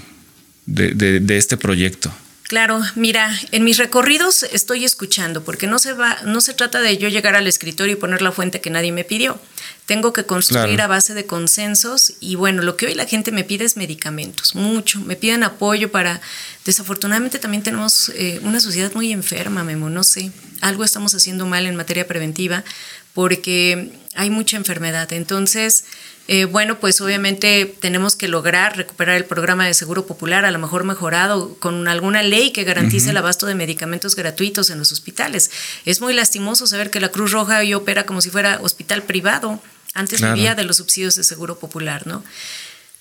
de, 0.65 1.37
este 1.37 1.57
proyecto? 1.57 2.11
Claro, 2.47 2.81
mira, 2.95 3.31
en 3.51 3.63
mis 3.63 3.77
recorridos 3.77 4.43
estoy 4.43 4.83
escuchando, 4.83 5.41
porque 5.41 5.67
no 5.67 5.79
se 5.79 5.93
va, 5.93 6.17
no 6.25 6.41
se 6.41 6.53
trata 6.53 6.81
de 6.81 6.97
yo 6.97 7.07
llegar 7.07 7.35
al 7.35 7.47
escritorio 7.47 7.93
y 7.93 7.95
poner 7.95 8.21
la 8.21 8.33
fuente 8.33 8.59
que 8.59 8.69
nadie 8.69 8.91
me 8.91 9.05
pidió. 9.05 9.39
Tengo 9.85 10.11
que 10.11 10.25
construir 10.25 10.81
a 10.81 10.87
base 10.87 11.13
de 11.13 11.25
consensos 11.25 12.13
y 12.19 12.35
bueno, 12.35 12.61
lo 12.61 12.75
que 12.75 12.87
hoy 12.87 12.93
la 12.93 13.05
gente 13.05 13.31
me 13.31 13.45
pide 13.45 13.63
es 13.63 13.77
medicamentos, 13.77 14.53
mucho. 14.53 14.99
Me 14.99 15.15
piden 15.15 15.43
apoyo 15.43 15.91
para. 15.91 16.19
Desafortunadamente 16.65 17.39
también 17.39 17.63
tenemos 17.63 18.11
eh, 18.15 18.41
una 18.43 18.59
sociedad 18.59 18.91
muy 18.93 19.13
enferma, 19.13 19.63
Memo. 19.63 19.89
No 19.89 20.03
sé, 20.03 20.31
algo 20.59 20.83
estamos 20.83 21.15
haciendo 21.15 21.45
mal 21.45 21.65
en 21.65 21.75
materia 21.75 22.05
preventiva 22.05 22.65
porque 23.13 23.91
hay 24.15 24.29
mucha 24.29 24.57
enfermedad. 24.57 25.11
Entonces, 25.13 25.85
eh, 26.27 26.45
bueno, 26.45 26.79
pues 26.79 27.01
obviamente 27.01 27.75
tenemos 27.79 28.15
que 28.15 28.27
lograr 28.27 28.77
recuperar 28.77 29.17
el 29.17 29.25
programa 29.25 29.65
de 29.65 29.73
seguro 29.73 30.05
popular, 30.05 30.45
a 30.45 30.51
lo 30.51 30.59
mejor 30.59 30.83
mejorado 30.83 31.55
con 31.59 31.87
alguna 31.87 32.23
ley 32.23 32.51
que 32.51 32.63
garantice 32.63 33.09
el 33.09 33.17
abasto 33.17 33.47
de 33.47 33.55
medicamentos 33.55 34.15
gratuitos 34.15 34.69
en 34.69 34.79
los 34.79 34.91
hospitales. 34.91 35.51
Es 35.85 35.99
muy 35.99 36.13
lastimoso 36.13 36.67
saber 36.67 36.89
que 36.89 36.99
la 36.99 37.09
Cruz 37.09 37.31
Roja 37.31 37.59
hoy 37.59 37.73
opera 37.73 38.05
como 38.05 38.21
si 38.21 38.29
fuera 38.29 38.59
hospital 38.61 39.03
privado. 39.03 39.61
Antes 39.93 40.21
vivía 40.21 40.55
de 40.55 40.63
los 40.63 40.77
subsidios 40.77 41.15
de 41.15 41.25
seguro 41.25 41.59
popular, 41.59 42.07
¿no? 42.07 42.23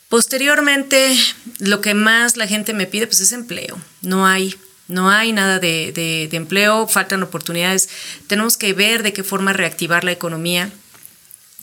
Posteriormente, 0.09 1.17
lo 1.61 1.81
que 1.81 1.95
más 1.95 2.37
la 2.37 2.49
gente 2.49 2.75
me 2.75 2.89
pide 2.89 3.07
pues 3.07 3.21
es 3.21 3.31
empleo. 3.31 3.81
No 4.03 4.27
hay 4.27 4.57
no 4.91 5.11
hay 5.11 5.33
nada 5.33 5.59
de, 5.59 5.93
de, 5.93 6.37
empleo, 6.37 6.87
faltan 6.87 7.23
oportunidades. 7.23 7.89
Tenemos 8.27 8.57
que 8.57 8.73
ver 8.73 9.03
de 9.03 9.13
qué 9.13 9.23
forma 9.23 9.53
reactivar 9.53 10.05
la 10.05 10.13
economía. 10.13 10.71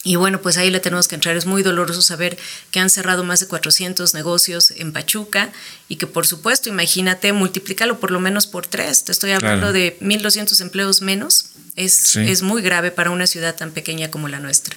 Y 0.04 0.16
bueno, 0.16 0.42
pues 0.42 0.58
ahí 0.58 0.70
le 0.70 0.80
tenemos 0.80 1.08
que 1.08 1.16
entrar. 1.16 1.36
Es 1.36 1.46
muy 1.46 1.64
doloroso 1.64 2.02
saber 2.02 2.38
que 2.72 2.80
han 2.80 2.90
cerrado 2.90 3.24
más 3.24 3.42
de 3.42 3.48
400 3.48 4.14
negocios 4.14 4.72
en 4.72 4.94
Pachuca 4.94 5.52
y 5.90 5.98
que 5.98 6.08
por 6.08 6.26
supuesto, 6.26 6.70
imagínate, 6.70 7.34
multiplícalo 7.34 8.00
por 8.00 8.12
lo 8.12 8.20
menos 8.20 8.48
por 8.48 8.66
tres. 8.66 9.04
Te 9.04 9.12
estoy 9.12 9.32
hablando 9.32 9.74
de 9.74 9.98
1.200 10.00 10.62
empleos 10.62 11.02
menos. 11.02 11.48
Es, 11.76 12.16
es 12.16 12.42
muy 12.42 12.62
grave 12.62 12.92
para 12.92 13.12
una 13.12 13.28
ciudad 13.28 13.56
tan 13.56 13.72
pequeña 13.72 14.10
como 14.10 14.30
la 14.30 14.40
nuestra. 14.40 14.76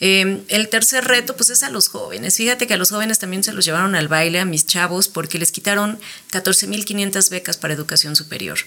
Em, 0.00 0.40
el 0.48 0.68
tercer 0.68 1.04
reto, 1.04 1.36
pues 1.36 1.50
es 1.50 1.62
a 1.62 1.70
los 1.70 1.88
jóvenes. 1.88 2.36
Fíjate 2.36 2.66
que 2.66 2.74
a 2.74 2.78
los 2.78 2.90
jóvenes 2.90 3.18
también 3.18 3.44
se 3.44 3.52
los 3.52 3.64
llevaron 3.64 3.94
al 3.94 4.08
baile, 4.08 4.40
a 4.40 4.46
mis 4.46 4.66
chavos, 4.66 5.08
porque 5.08 5.38
les 5.38 5.52
quitaron 5.52 5.98
14.500 6.32 7.28
becas 7.28 7.58
para 7.58 7.74
educación 7.74 8.16
superior. 8.16 8.58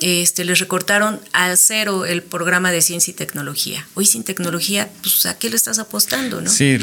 Este, 0.00 0.44
les 0.44 0.58
recortaron 0.58 1.20
a 1.32 1.54
cero 1.56 2.04
el 2.04 2.22
programa 2.22 2.70
de 2.72 2.82
ciencia 2.82 3.12
y 3.12 3.14
tecnología. 3.14 3.86
Hoy 3.94 4.06
sin 4.06 4.24
tecnología, 4.24 4.90
pues 5.02 5.24
¿a 5.24 5.38
qué 5.38 5.48
le 5.48 5.56
estás 5.56 5.78
apostando? 5.78 6.40
¿no? 6.40 6.50
Sí, 6.50 6.76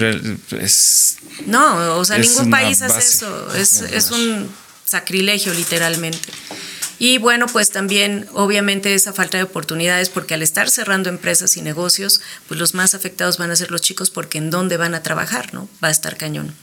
es... 0.59 1.17
No, 1.45 1.97
o 1.97 2.05
sea, 2.05 2.17
ningún 2.17 2.49
país 2.49 2.81
hace 2.81 2.99
eso. 2.99 3.53
Es, 3.53 3.81
es 3.81 4.11
un 4.11 4.49
sacrilegio 4.85 5.53
literalmente. 5.53 6.19
Y 7.03 7.17
bueno, 7.17 7.47
pues 7.47 7.71
también 7.71 8.27
obviamente 8.31 8.93
esa 8.93 9.11
falta 9.11 9.35
de 9.35 9.43
oportunidades, 9.43 10.09
porque 10.09 10.35
al 10.35 10.43
estar 10.43 10.69
cerrando 10.69 11.09
empresas 11.09 11.57
y 11.57 11.63
negocios, 11.63 12.21
pues 12.47 12.59
los 12.59 12.75
más 12.75 12.93
afectados 12.93 13.39
van 13.39 13.49
a 13.49 13.55
ser 13.55 13.71
los 13.71 13.81
chicos 13.81 14.11
porque 14.11 14.37
en 14.37 14.51
dónde 14.51 14.77
van 14.77 14.93
a 14.93 15.01
trabajar, 15.01 15.51
¿no? 15.51 15.67
Va 15.83 15.87
a 15.87 15.91
estar 15.91 16.15
cañón. 16.15 16.53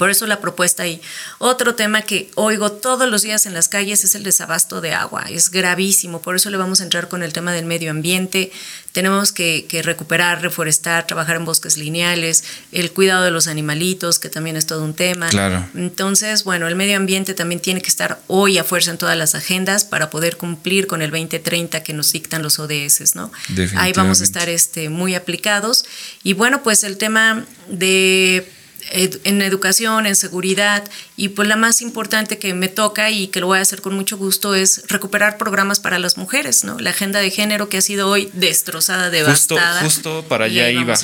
Por 0.00 0.08
eso 0.08 0.26
la 0.26 0.40
propuesta 0.40 0.84
ahí. 0.84 1.02
Otro 1.36 1.74
tema 1.74 2.00
que 2.00 2.30
oigo 2.34 2.72
todos 2.72 3.06
los 3.06 3.20
días 3.20 3.44
en 3.44 3.52
las 3.52 3.68
calles 3.68 4.02
es 4.02 4.14
el 4.14 4.22
desabasto 4.22 4.80
de 4.80 4.94
agua. 4.94 5.26
Es 5.28 5.50
gravísimo. 5.50 6.22
Por 6.22 6.36
eso 6.36 6.48
le 6.48 6.56
vamos 6.56 6.80
a 6.80 6.84
entrar 6.84 7.08
con 7.08 7.22
el 7.22 7.34
tema 7.34 7.52
del 7.52 7.66
medio 7.66 7.90
ambiente. 7.90 8.50
Tenemos 8.92 9.30
que, 9.30 9.66
recuperar, 9.84 10.40
reforestar, 10.40 11.06
trabajar 11.06 11.36
en 11.36 11.44
bosques 11.44 11.76
lineales, 11.76 12.44
el 12.72 12.92
cuidado 12.92 13.24
de 13.24 13.30
los 13.30 13.46
animalitos, 13.46 14.18
que 14.18 14.30
también 14.30 14.56
es 14.56 14.64
todo 14.64 14.84
un 14.84 14.94
tema. 14.94 15.28
Claro. 15.28 15.68
Entonces, 15.74 16.44
bueno, 16.44 16.66
el 16.66 16.76
medio 16.76 16.96
ambiente 16.96 17.34
también 17.34 17.60
tiene 17.60 17.82
que 17.82 17.88
estar 17.88 18.20
hoy 18.26 18.56
a 18.56 18.64
fuerza 18.64 18.90
en 18.90 18.96
todas 18.96 19.18
las 19.18 19.34
agendas 19.34 19.84
para 19.84 20.08
poder 20.08 20.38
cumplir 20.38 20.86
con 20.86 21.02
el 21.02 21.10
2030 21.10 21.82
que 21.82 21.92
nos 21.92 22.10
dictan 22.10 22.42
los 22.42 22.58
ODS, 22.58 23.16
¿no? 23.16 23.30
Ahí 23.76 23.92
vamos 23.92 24.22
a 24.22 24.24
estar 24.24 24.48
este, 24.48 24.88
muy 24.88 25.14
aplicados. 25.14 25.84
Y 26.22 26.32
bueno, 26.32 26.62
pues 26.62 26.84
el 26.84 26.96
tema 26.96 27.44
de 27.68 28.50
en 28.90 29.42
educación, 29.42 30.06
en 30.06 30.16
seguridad 30.16 30.84
y 31.16 31.28
pues 31.28 31.48
la 31.48 31.56
más 31.56 31.82
importante 31.82 32.38
que 32.38 32.54
me 32.54 32.68
toca 32.68 33.10
y 33.10 33.28
que 33.28 33.40
lo 33.40 33.46
voy 33.46 33.58
a 33.58 33.62
hacer 33.62 33.80
con 33.80 33.94
mucho 33.94 34.16
gusto 34.16 34.54
es 34.54 34.82
recuperar 34.88 35.38
programas 35.38 35.80
para 35.80 35.98
las 35.98 36.16
mujeres, 36.16 36.64
¿no? 36.64 36.78
La 36.78 36.90
agenda 36.90 37.20
de 37.20 37.30
género 37.30 37.68
que 37.68 37.78
ha 37.78 37.82
sido 37.82 38.08
hoy 38.08 38.30
destrozada, 38.32 39.10
devastada. 39.10 39.82
Justo, 39.82 40.24
para 40.28 40.46
allá 40.46 40.70
iba. 40.70 40.94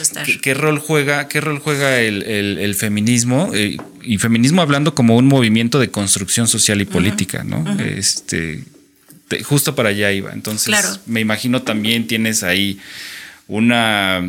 ¿Qué, 0.42 0.54
rol 0.54 0.78
juega, 0.78 1.28
qué 1.28 1.40
rol 1.40 1.60
juega 1.60 2.00
el, 2.00 2.74
feminismo? 2.74 3.50
Eh, 3.54 3.76
y 4.02 4.18
feminismo 4.18 4.62
hablando 4.62 4.94
como 4.94 5.16
un 5.16 5.26
movimiento 5.26 5.78
de 5.78 5.90
construcción 5.90 6.48
social 6.48 6.80
y 6.80 6.84
política, 6.84 7.44
¿no? 7.44 7.64
Este 7.80 8.64
justo 9.44 9.74
para 9.74 9.90
allá 9.90 10.12
iba. 10.12 10.32
Entonces, 10.32 11.00
me 11.06 11.20
imagino 11.20 11.62
también 11.62 12.06
tienes 12.06 12.42
ahí 12.42 12.78
una 13.48 14.22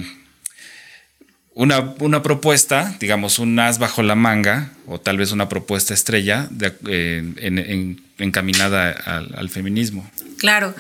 una, 1.58 2.22
propuesta, 2.22 2.96
digamos, 3.00 3.39
un 3.39 3.58
as 3.60 3.80
bajo 3.80 4.04
la 4.04 4.13
manga, 4.13 4.72
o 4.86 5.00
tal 5.00 5.17
vez 5.17 5.32
una 5.32 5.50
propuesta 5.50 5.93
estrella 5.93 6.48
eh, 6.88 7.96
encaminada 8.20 8.91
al, 8.91 9.50
feminismo. 9.50 10.10
Claro. 10.38 10.76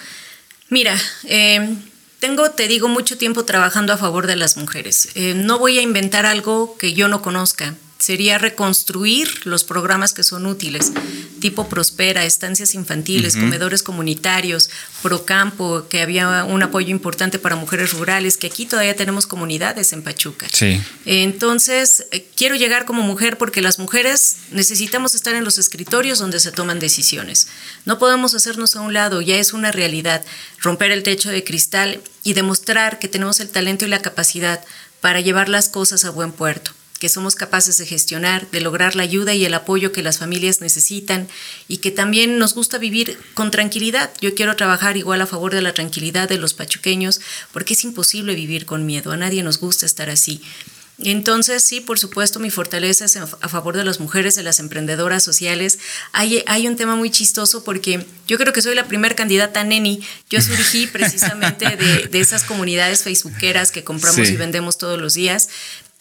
Mira, 0.69 0.95
em, 1.23 1.77
tengo, 2.19 2.51
te 2.51 2.67
digo, 2.67 2.89
mucho 2.89 3.17
tiempo 3.17 3.43
trabajando 3.43 3.91
a 3.91 3.97
favor 3.97 4.27
de 4.27 4.35
las 4.35 4.55
mujeres. 4.57 5.09
Eh, 5.15 5.33
no 5.35 5.57
voy 5.57 5.79
a 5.79 5.81
inventar 5.81 6.27
algo 6.27 6.77
que 6.77 6.93
yo 6.93 7.07
no 7.07 7.23
conozca 7.23 7.73
sería 7.97 8.37
reconstruir 8.37 9.45
los 9.45 9.63
programas 9.63 10.13
que 10.13 10.23
son 10.23 10.45
útiles, 10.45 10.91
tipo 11.39 11.67
Prospera, 11.67 12.25
estancias 12.25 12.75
infantiles, 12.75 13.35
comedores 13.35 13.83
comunitarios, 13.83 14.69
Procampo, 15.01 15.87
que 15.87 16.01
había 16.01 16.43
un 16.43 16.63
apoyo 16.63 16.89
importante 16.89 17.39
para 17.39 17.55
mujeres 17.55 17.93
rurales, 17.93 18.37
que 18.37 18.47
aquí 18.47 18.65
todavía 18.65 18.95
tenemos 18.95 19.27
comunidades 19.27 19.93
en 19.93 20.03
Pachuca. 20.03 20.47
Sí. 20.51 20.81
Entonces, 21.05 22.05
eh, 22.11 22.27
quiero 22.35 22.55
llegar 22.55 22.85
como 22.85 23.01
mujer 23.01 23.37
porque 23.37 23.61
las 23.61 23.79
mujeres 23.79 24.37
necesitamos 24.51 25.15
estar 25.15 25.35
en 25.35 25.43
los 25.43 25.57
escritorios 25.57 26.19
donde 26.19 26.39
se 26.39 26.51
toman 26.51 26.79
decisiones. 26.79 27.47
No 27.85 27.99
podemos 27.99 28.33
hacernos 28.35 28.75
a 28.75 28.81
un 28.81 28.93
lado, 28.93 29.21
ya 29.21 29.37
es 29.37 29.53
una 29.53 29.71
realidad, 29.71 30.23
romper 30.59 30.91
el 30.91 31.03
techo 31.03 31.29
de 31.29 31.43
cristal 31.43 32.01
y 32.23 32.33
demostrar 32.33 32.99
que 32.99 33.07
tenemos 33.07 33.39
el 33.39 33.49
talento 33.49 33.85
y 33.85 33.89
la 33.89 34.01
capacidad 34.01 34.63
para 35.01 35.21
llevar 35.21 35.49
las 35.49 35.69
cosas 35.69 36.05
a 36.05 36.09
buen 36.09 36.31
puerto 36.31 36.76
que 36.99 37.09
somos 37.09 37.35
capaces 37.35 37.77
de 37.77 37.85
gestionar, 37.85 38.49
de 38.51 38.61
lograr 38.61 38.95
la 38.95 39.03
ayuda 39.03 39.33
y 39.33 39.45
el 39.45 39.53
apoyo 39.53 39.91
que 39.91 40.03
las 40.03 40.17
familias 40.17 40.61
necesitan 40.61 41.27
y 41.67 41.77
que 41.77 41.91
también 41.91 42.37
nos 42.37 42.53
gusta 42.53 42.77
vivir 42.77 43.17
con 43.33 43.51
tranquilidad. 43.51 44.11
Yo 44.21 44.35
quiero 44.35 44.55
trabajar 44.55 44.97
igual 44.97 45.21
a 45.21 45.27
favor 45.27 45.53
de 45.53 45.61
la 45.61 45.73
tranquilidad 45.73 46.29
de 46.29 46.37
los 46.37 46.53
pachuqueños 46.53 47.21
porque 47.51 47.73
es 47.73 47.83
imposible 47.83 48.35
vivir 48.35 48.65
con 48.65 48.85
miedo, 48.85 49.11
a 49.11 49.17
nadie 49.17 49.43
nos 49.43 49.59
gusta 49.59 49.85
estar 49.85 50.09
así. 50.09 50.41
Entonces, 50.99 51.63
sí, 51.63 51.79
por 51.79 51.99
supuesto, 51.99 52.39
mi 52.39 52.49
fortaleza 52.49 53.05
es 53.05 53.17
a 53.17 53.27
favor 53.27 53.77
de 53.77 53.85
las 53.85 53.99
mujeres, 53.99 54.33
de 54.33 54.41
las 54.41 54.59
emprendedoras 54.59 55.23
sociales. 55.23 55.77
Hay, 56.11 56.43
hay 56.47 56.67
un 56.67 56.75
tema 56.75 56.95
muy 56.95 57.11
chistoso 57.11 57.63
porque 57.63 58.03
yo 58.27 58.39
creo 58.39 58.51
que 58.51 58.63
soy 58.63 58.73
la 58.73 58.87
primera 58.87 59.15
candidata 59.15 59.63
neni. 59.63 60.01
Yo 60.31 60.41
surgí 60.41 60.87
precisamente 60.87 61.75
de, 61.75 62.07
de 62.07 62.19
esas 62.19 62.43
comunidades 62.43 63.03
facebookeras 63.03 63.71
que 63.71 63.83
compramos 63.83 64.27
y 64.27 64.37
vendemos 64.37 64.79
todos 64.79 64.99
los 64.99 65.13
días. 65.13 65.49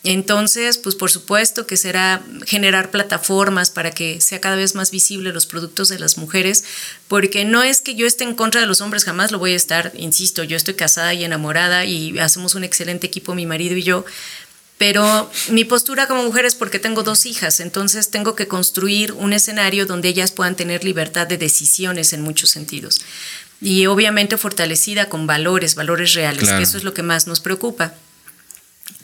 Entonces, 0.09 0.79
pues 0.79 0.95
por 0.95 1.11
supuesto 1.11 1.66
que 1.66 1.77
será 1.77 2.23
generar 2.47 2.92
plataformas 2.92 3.71
para 3.71 3.90
que 3.90 4.21
sea 4.21 4.40
cada 4.40 4.55
vez 4.55 4.77
más 4.77 4.92
visible 4.92 5.33
los 5.33 5.47
productos 5.47 5.88
de 5.88 5.99
las 5.99 6.16
mujeres, 6.16 6.62
porque 7.09 7.45
no 7.45 7.64
es 7.64 7.81
que 7.81 7.97
yo 7.97 8.07
esté 8.07 8.23
en 8.23 8.37
contra 8.37 8.61
de 8.61 8.69
los 8.69 8.81
hombres, 8.81 9.03
jamás 9.03 9.33
lo 9.33 9.40
voy 9.40 9.55
a 9.55 9.57
estar, 9.57 9.90
insisto, 9.97 10.45
yo 10.45 10.57
estoy 10.57 10.75
casada 10.75 11.12
y 11.12 11.25
enamorada 11.25 11.87
y 11.87 12.21
hacemos 12.21 12.55
un 12.55 12.62
excelente 12.62 13.09
equipo, 13.09 13.35
mi 13.35 13.47
marido 13.47 13.75
y 13.77 13.83
yo, 13.83 14.05
pero 14.79 15.29
mi 15.49 15.64
postura 15.64 16.07
como 16.07 16.23
mujer 16.23 16.45
es 16.45 16.55
porque 16.55 16.79
tengo 16.79 17.03
dos 17.03 17.27
hijas, 17.27 17.59
entonces 17.59 18.09
tengo 18.09 18.37
que 18.37 18.47
construir 18.47 19.11
un 19.11 19.33
escenario 19.33 19.87
donde 19.87 20.07
ellas 20.07 20.31
puedan 20.31 20.55
tener 20.55 20.85
libertad 20.85 21.27
de 21.27 21.37
decisiones 21.37 22.12
en 22.12 22.21
muchos 22.23 22.51
sentidos. 22.51 23.01
Y 23.61 23.87
obviamente 23.87 24.37
fortalecida 24.37 25.09
con 25.09 25.27
valores, 25.27 25.75
valores 25.75 26.14
reales, 26.14 26.49
que 26.49 26.62
eso 26.62 26.77
es 26.77 26.85
lo 26.85 26.95
que 26.95 27.03
más 27.03 27.27
nos 27.27 27.40
preocupa. 27.40 27.95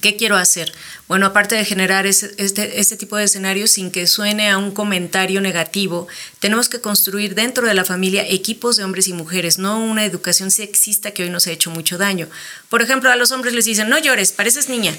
¿Qué 0.03 0.17
quiero 0.17 0.37
hacer? 0.37 0.73
Bueno, 1.07 1.27
aparte 1.27 1.55
de 1.55 1.65
generar 1.65 2.07
ese, 2.07 2.35
este, 2.37 2.81
este, 2.81 2.97
tipo 2.97 3.17
de 3.17 3.23
escenarios 3.23 3.71
sin 3.71 3.93
que 3.93 4.09
suene 4.09 4.51
a 4.51 4.59
un 4.59 4.73
comentario 4.73 5.41
negativo, 5.41 6.09
tenemos 6.41 6.69
que 6.69 6.81
construir 6.81 7.37
dentro 7.37 7.69
de 7.69 7.75
la 7.75 7.85
familia 7.85 8.27
equipos 8.29 8.77
de 8.77 8.83
hombres 8.83 9.07
y 9.07 9.13
mujeres, 9.13 9.59
no 9.59 9.79
una 9.79 10.05
educación 10.05 10.51
sexista 10.51 11.13
que 11.13 11.23
hoy 11.23 11.31
nos 11.31 11.47
ha 11.47 11.53
hecho 11.53 11.71
mucho 11.71 11.99
daño. 11.99 12.29
Por 12.69 12.83
ejemplo, 12.83 13.13
a 13.13 13.17
los 13.17 13.31
hombres 13.31 13.55
les 13.55 13.65
dicen, 13.65 13.89
no 13.89 13.97
llores, 13.97 14.33
pareces 14.33 14.69
niña. 14.69 14.93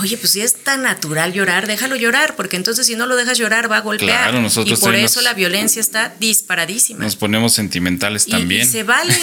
Oye, 0.00 0.16
pues 0.18 0.32
si 0.32 0.40
es 0.40 0.54
tan 0.64 0.82
natural 0.82 1.32
llorar, 1.32 1.66
déjalo 1.66 1.94
llorar, 1.94 2.34
porque 2.34 2.56
entonces 2.56 2.86
si 2.86 2.96
no 2.96 3.06
lo 3.06 3.14
dejas 3.14 3.38
llorar 3.38 3.70
va 3.70 3.78
a 3.78 3.80
golpear. 3.80 4.24
Claro, 4.24 4.42
nosotros 4.42 4.78
y 4.78 4.82
por 4.82 4.94
eso 4.96 5.20
la 5.20 5.32
violencia 5.32 5.80
está 5.80 6.12
disparadísima. 6.18 7.04
Nos 7.04 7.14
ponemos 7.14 7.54
sentimentales 7.54 8.26
también. 8.26 8.62
Y 8.62 8.64
se 8.64 8.82
vale, 8.82 9.14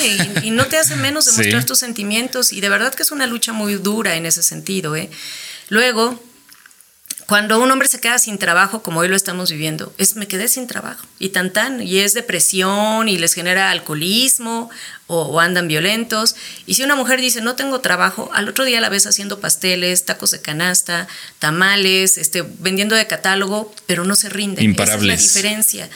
y, 0.42 0.52
no 0.52 0.66
te 0.68 0.78
hace 0.78 0.96
menos 0.96 1.26
demostrar 1.36 1.66
tus 1.66 1.80
sentimientos, 1.80 2.54
y 2.54 2.62
de 2.62 2.70
verdad 2.70 2.94
que 2.94 3.04
es 3.04 3.12
una 3.12 3.28
lucha 3.28 3.52
muy 3.52 3.76
dura 3.76 4.16
en 4.16 4.26
ese 4.26 4.42
sentido. 4.42 4.96
¿eh? 4.96 5.10
Luego, 5.68 6.24
cuando 7.34 7.60
un 7.60 7.72
hombre 7.72 7.88
se 7.88 8.00
queda 8.00 8.20
sin 8.20 8.38
trabajo, 8.38 8.84
como 8.84 9.00
hoy 9.00 9.08
lo 9.08 9.16
estamos 9.16 9.50
viviendo, 9.50 9.92
es 9.98 10.16
me 10.16 10.28
quedé 10.28 10.48
sin 10.48 10.68
trabajo 10.68 11.04
y 11.18 11.30
tan 11.30 11.52
tan, 11.52 11.82
y 11.82 11.98
es 11.98 12.14
depresión 12.14 13.10
y 13.10 13.18
les 13.18 13.34
genera 13.34 13.72
alcoholismo 13.72 14.70
o, 15.08 15.40
andan 15.40 15.68
violentos. 15.68 16.36
Y 16.68 16.76
si 16.76 16.84
una 16.84 16.96
mujer 16.96 17.20
dice 17.20 17.42
no 17.42 17.56
tengo 17.56 17.82
trabajo, 17.82 18.30
al 18.36 18.50
otro 18.50 18.66
día 18.66 18.80
la 18.82 18.90
ves 18.90 19.08
haciendo 19.08 19.40
pasteles, 19.40 20.06
tacos 20.06 20.30
de 20.30 20.42
canasta, 20.42 21.08
tamales, 21.40 22.20
este, 22.20 22.44
vendiendo 22.60 22.96
de 22.96 23.08
catálogo, 23.08 23.74
pero 23.88 24.04
no 24.06 24.14
se 24.14 24.30
rinde. 24.30 24.64
Imparables. 24.64 25.20
Esa 25.20 25.26
es 25.26 25.34
la 25.34 25.40
diferencia 25.40 25.90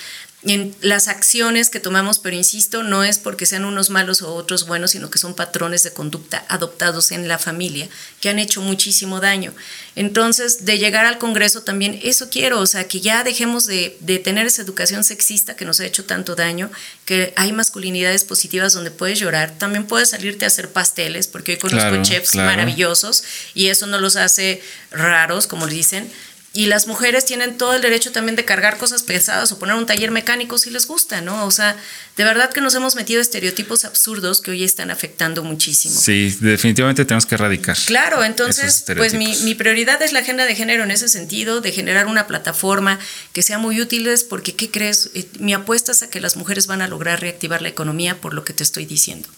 en 0.48 0.76
las 0.82 1.08
acciones 1.08 1.70
que 1.70 1.80
tomamos, 1.80 2.20
pero 2.20 2.36
insisto, 2.36 2.84
no 2.84 3.04
es 3.04 3.18
porque 3.18 3.46
sean 3.46 3.66
unos 3.66 3.90
malos 3.90 4.22
o 4.22 4.34
otros 4.34 4.66
buenos, 4.68 4.92
sino 4.92 5.10
que 5.10 5.20
son 5.20 5.36
patrones 5.36 5.84
de 5.84 5.92
conducta 5.92 6.46
adoptados 6.48 7.12
en 7.12 7.28
la 7.28 7.38
familia 7.38 7.90
que 8.22 8.30
han 8.30 8.40
hecho 8.40 8.62
muchísimo 8.62 9.20
daño. 9.20 9.54
Entonces, 9.96 10.66
de 10.66 10.78
llegar 10.78 11.06
al 11.06 11.18
Congreso 11.18 11.64
también, 11.64 12.00
eso 12.04 12.30
quiero, 12.30 12.60
o 12.60 12.66
sea, 12.66 12.88
que 12.88 13.02
ya 13.02 13.24
dejemos 13.24 13.66
de, 13.66 13.98
tener 14.24 14.48
esa 14.48 14.62
educación 14.62 15.04
sexista 15.04 15.56
que 15.56 15.66
nos 15.66 15.80
ha 15.80 15.86
hecho 15.86 16.06
tanto 16.06 16.36
daño, 16.36 16.72
que 17.06 17.34
hay 17.36 17.52
masculinidades 17.52 18.24
positivas 18.24 18.74
donde 18.74 18.92
puedes 18.92 19.20
llorar, 19.20 19.58
también 19.58 19.86
puedes 19.86 20.10
salirte 20.10 20.46
a 20.46 20.48
hacer 20.48 20.70
pasteles, 20.70 21.28
porque 21.28 21.54
hoy 21.54 21.58
conozco 21.58 22.02
chefs 22.04 22.36
maravillosos 22.36 23.24
y 23.54 23.68
eso 23.68 23.86
no 23.88 24.00
los 24.00 24.16
hace 24.16 24.62
raros, 24.92 25.48
como 25.48 25.68
dicen, 25.68 26.10
y 26.58 26.66
las 26.66 26.88
mujeres 26.88 27.24
tienen 27.24 27.56
todo 27.56 27.76
el 27.76 27.84
derecho 27.84 28.12
también 28.12 28.36
de 28.36 28.44
cargar 28.44 28.80
cosas 28.80 29.04
pesadas 29.04 29.52
o 29.52 29.60
poner 29.60 29.76
un 29.76 29.86
taller 29.86 30.10
mecánico 30.10 30.58
si 30.58 30.72
les 30.72 30.88
gusta, 30.88 31.22
¿no? 31.22 31.46
O 31.46 31.52
sea, 31.52 31.78
de 32.16 32.24
verdad 32.24 32.52
que 32.52 32.62
nos 32.62 32.74
hemos 32.74 32.96
metido 32.96 33.22
estereotipos 33.22 33.86
absurdos 33.86 34.42
que 34.42 34.50
hoy 34.50 34.64
están 34.64 34.90
afectando 34.90 35.44
muchísimo. 35.44 35.94
Sí, 35.94 36.36
definitivamente 36.42 37.06
tenemos 37.06 37.28
que 37.28 37.36
erradicar. 37.36 37.78
Claro, 37.86 38.24
entonces, 38.24 38.84
pues 38.96 39.14
mi, 39.14 39.36
mi, 39.44 39.54
prioridad 39.54 40.02
es 40.02 40.14
la 40.14 40.20
agenda 40.22 40.46
de 40.46 40.56
género 40.56 40.84
en 40.84 40.90
ese 40.90 41.10
sentido, 41.10 41.62
de 41.62 41.72
generar 41.72 42.08
una 42.08 42.26
plataforma 42.26 42.98
que 43.34 43.44
sea 43.44 43.60
muy 43.60 43.80
útil, 43.80 44.10
porque, 44.28 44.56
¿qué 44.56 44.72
crees? 44.72 45.12
Eh, 45.14 45.28
mi 45.38 45.54
apuesta 45.54 45.92
es 45.92 46.02
a 46.02 46.10
que 46.10 46.20
las 46.20 46.38
mujeres 46.38 46.66
van 46.66 46.82
a 46.82 46.88
lograr 46.88 47.22
reactivar 47.22 47.62
la 47.62 47.70
economía 47.70 48.20
por 48.20 48.34
lo 48.34 48.44
que 48.44 48.54
te 48.54 48.64
estoy 48.64 48.88
diciendo. 48.88 49.30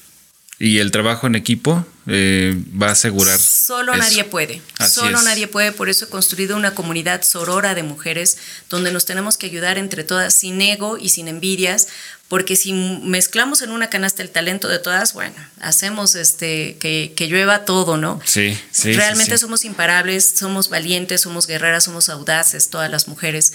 Y 0.62 0.80
el 0.80 0.92
trabajo 0.92 1.26
en 1.26 1.36
equipo 1.36 1.86
eh, 2.06 2.54
va 2.80 2.90
a 2.90 2.92
asegurar. 2.92 3.40
Solo 3.40 3.96
nadie 3.96 4.26
puede. 4.26 4.62
Solo 4.92 5.22
nadie 5.22 5.48
puede. 5.48 5.72
Por 5.72 5.88
eso 5.88 6.04
he 6.04 6.10
construido 6.10 6.58
una 6.58 6.76
comunidad 6.76 7.22
sorora 7.24 7.76
de 7.76 7.84
mujeres 7.84 8.38
donde 8.70 8.92
nos 8.92 9.06
tenemos 9.06 9.38
que 9.38 9.46
ayudar 9.46 9.78
entre 9.78 10.04
todas 10.04 10.34
sin 10.34 10.60
ego 10.60 10.98
y 10.98 11.10
sin 11.10 11.30
envidias. 11.30 11.88
Porque 12.28 12.58
si 12.58 12.74
mezclamos 12.74 13.62
en 13.62 13.72
una 13.72 13.90
canasta 13.90 14.22
el 14.22 14.32
talento 14.32 14.68
de 14.68 14.80
todas, 14.80 15.14
bueno, 15.14 15.36
hacemos 15.62 16.16
este 16.16 16.76
que, 16.80 17.14
que 17.16 17.28
llueva 17.28 17.64
todo, 17.64 17.96
¿no? 17.96 18.20
Sí, 18.26 18.60
sí. 18.70 18.92
Realmente 18.92 19.38
somos 19.38 19.64
imparables, 19.64 20.34
somos 20.36 20.70
valientes, 20.70 21.22
somos 21.22 21.48
guerreras, 21.48 21.86
somos 21.86 22.10
audaces, 22.10 22.70
todas 22.70 22.92
las 22.92 23.08
mujeres. 23.08 23.54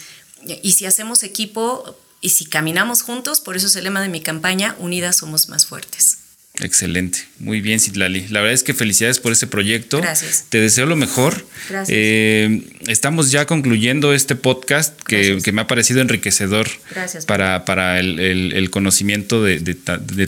Y 0.63 0.73
si 0.73 0.87
hacemos 0.87 1.23
equipo 1.23 1.99
y 2.23 2.31
si 2.31 2.47
caminamos 2.47 3.03
juntos, 3.03 3.41
por 3.43 3.57
eso 3.57 3.67
es 3.67 3.77
el 3.77 3.85
lema 3.85 4.01
de 4.01 4.09
mi 4.09 4.23
campaña, 4.23 4.75
unidas 4.79 5.19
somos 5.19 5.51
más 5.51 5.67
fuertes. 5.67 6.24
Excelente, 6.61 7.19
muy 7.41 7.61
bien, 7.61 7.81
Citlali. 7.81 8.29
La 8.29 8.41
verdad 8.41 8.55
es 8.55 8.63
que 8.63 8.75
felicidades 8.75 9.19
por 9.19 9.33
este 9.33 9.49
proyecto. 9.49 10.01
Gracias. 10.01 10.47
Te 10.49 10.61
deseo 10.61 10.87
lo 10.87 10.95
mejor. 10.95 11.45
Gracias. 11.69 11.89
Eh, 11.91 12.63
estamos 12.87 13.33
ya 13.33 13.45
concluyendo 13.45 14.15
este 14.15 14.37
podcast 14.37 14.97
que, 15.03 15.41
me 15.53 15.63
ha 15.63 15.67
parecido 15.67 16.01
enriquecedor 16.01 16.69
para, 17.27 17.65
para 17.65 17.99
el, 17.99 18.71
conocimiento 18.71 19.43
de, 19.43 19.59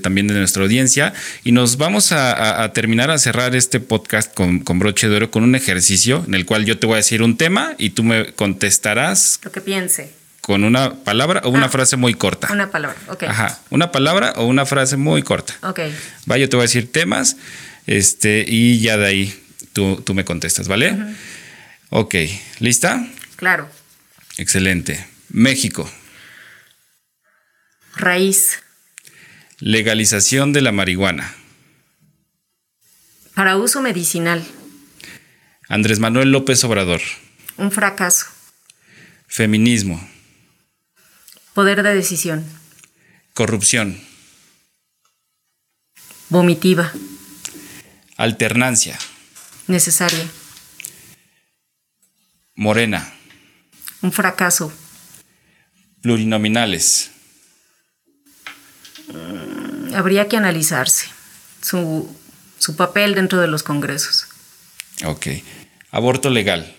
también 0.02 0.26
de 0.26 0.34
nuestra 0.34 0.64
audiencia. 0.64 1.14
Y 1.44 1.52
nos 1.52 1.76
vamos 1.76 2.10
a, 2.10 2.72
terminar 2.74 3.12
a 3.12 3.18
cerrar 3.18 3.54
este 3.54 3.78
podcast 3.78 4.34
con, 4.34 4.58
con, 4.58 4.80
broche 4.80 5.08
de 5.08 5.16
oro 5.16 5.30
con 5.30 5.44
un 5.44 5.54
ejercicio 5.54 6.24
en 6.26 6.34
el 6.34 6.44
cual 6.44 6.64
yo 6.64 6.76
te 6.76 6.88
voy 6.88 6.94
a 6.94 6.96
decir 6.96 7.22
un 7.22 7.36
tema 7.36 7.76
y 7.78 7.90
tú 7.90 8.02
me 8.02 8.32
contestarás. 8.32 9.38
Lo 9.44 9.52
que 9.52 9.60
piense 9.60 10.25
con 10.46 10.62
una 10.62 10.94
palabra 10.94 11.40
o 11.42 11.48
una 11.48 11.66
ah, 11.66 11.68
frase 11.68 11.96
muy 11.96 12.14
corta. 12.14 12.46
Una 12.52 12.70
palabra, 12.70 12.96
ok. 13.08 13.24
Ajá, 13.24 13.58
una 13.68 13.90
palabra 13.90 14.32
o 14.36 14.44
una 14.44 14.64
frase 14.64 14.96
muy 14.96 15.24
corta. 15.24 15.54
Ok. 15.62 15.80
Va, 16.30 16.38
yo 16.38 16.48
te 16.48 16.54
voy 16.54 16.62
a 16.62 16.68
decir 16.68 16.92
temas 16.92 17.36
este, 17.88 18.44
y 18.46 18.78
ya 18.78 18.96
de 18.96 19.06
ahí 19.06 19.42
tú, 19.72 20.04
me 20.14 20.24
contestas, 20.24 20.68
¿vale? 20.68 20.96
Ok, 21.90 22.14
¿lista? 22.60 23.04
Claro. 23.34 23.68
Excelente. 24.38 25.04
México. 25.30 25.90
Raíz. 27.96 28.62
Legalización 29.58 30.52
de 30.52 30.62
la 30.62 30.70
marihuana. 30.70 31.34
Para 33.34 33.56
uso 33.56 33.82
medicinal. 33.82 34.46
Andrés 35.68 35.98
Manuel 35.98 36.30
López 36.30 36.62
Obrador. 36.62 37.00
Un 37.56 37.72
fracaso. 37.72 38.26
Feminismo. 39.26 40.15
Poder 41.56 41.82
de 41.82 41.94
decisión. 41.94 42.44
Corrupción. 43.32 43.98
Vomitiva. 46.28 46.92
Alternancia. 48.18 48.98
Necesaria. 49.66 50.28
Morena. 52.56 53.10
Un 54.02 54.12
fracaso. 54.12 54.70
Plurinominales. 56.02 57.10
Mm, 59.08 59.94
habría 59.94 60.28
que 60.28 60.36
analizarse 60.36 61.08
su, 61.62 62.14
su 62.58 62.76
papel 62.76 63.14
dentro 63.14 63.40
de 63.40 63.48
los 63.48 63.62
congresos. 63.62 64.26
Ok. 65.06 65.28
Aborto 65.90 66.28
legal. 66.28 66.76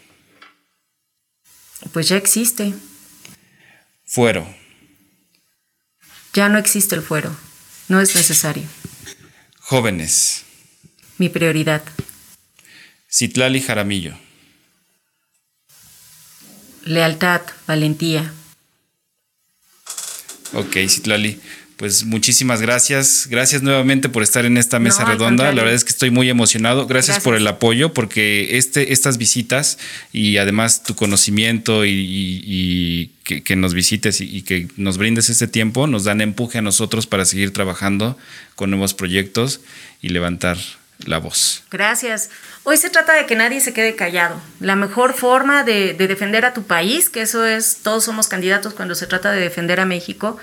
Pues 1.94 2.10
ya 2.10 2.18
existe. 2.18 2.76
Fuero. 4.06 4.57
Ya 6.38 6.50
no 6.50 6.60
existe 6.60 6.94
el 6.94 7.02
fuero. 7.02 7.36
No 7.88 8.00
es 8.00 8.16
necesario. 8.16 8.62
Jóvenes. 9.60 10.44
Mi 11.18 11.30
prioridad. 11.30 11.82
Citlali 13.10 13.60
Jaramillo. 13.60 14.16
Lealtad, 16.86 17.42
valentía. 17.66 18.32
Ok, 20.54 20.76
Citlali. 20.88 21.42
Pues 21.78 22.06
muchísimas 22.06 22.60
gracias. 22.60 23.28
Gracias 23.30 23.62
nuevamente 23.62 24.10
por 24.10 24.24
estar 24.24 24.46
en 24.46 24.58
esta 24.58 24.80
mesa 24.80 25.06
redonda. 25.06 25.54
La 25.54 25.62
verdad 25.62 25.76
es 25.76 25.84
que 25.84 25.92
estoy 25.92 26.10
muy 26.10 26.28
emocionado. 26.28 26.88
Gracias, 26.88 27.20
por 27.20 27.36
el 27.36 27.46
apoyo, 27.46 27.94
porque 27.94 28.58
este, 28.58 28.94
estas 28.94 29.20
visitas 29.20 29.78
y 30.12 30.38
además 30.38 30.82
tu 30.82 30.96
conocimiento 30.96 31.86
y, 31.86 33.12
que, 33.24 33.56
nos 33.56 33.76
visites 33.76 34.22
y, 34.22 34.42
que 34.42 34.68
nos 34.76 34.98
brindes 34.98 35.30
este 35.30 35.48
tiempo 35.48 35.86
nos 35.86 36.04
dan 36.04 36.22
empuje 36.22 36.58
a 36.58 36.62
nosotros 36.64 37.06
para 37.06 37.26
seguir 37.26 37.54
trabajando 37.54 38.18
con 38.56 38.72
nuevos 38.72 38.96
proyectos 38.96 39.62
y 40.02 40.10
levantar 40.10 40.58
la 41.06 41.20
voz. 41.20 41.64
Gracias. 41.70 42.32
Hoy 42.64 42.78
se 42.78 42.90
trata 42.90 43.14
de 43.14 43.28
que 43.28 43.36
nadie 43.36 43.62
se 43.62 43.74
quede 43.74 43.96
callado. 43.96 44.42
La 44.60 44.76
mejor 44.76 45.14
forma 45.14 45.64
de, 45.64 45.94
de 45.94 46.08
defender 46.08 46.44
a 46.44 46.56
tu 46.56 46.64
país, 46.64 47.12
que 47.12 47.22
eso 47.22 47.46
es, 47.46 47.82
todos 47.84 48.04
somos 48.04 48.28
candidatos 48.28 48.74
cuando 48.74 48.96
se 48.96 49.06
trata 49.06 49.32
de 49.32 49.42
defender 49.42 49.80
a 49.80 49.86
México, 49.86 50.40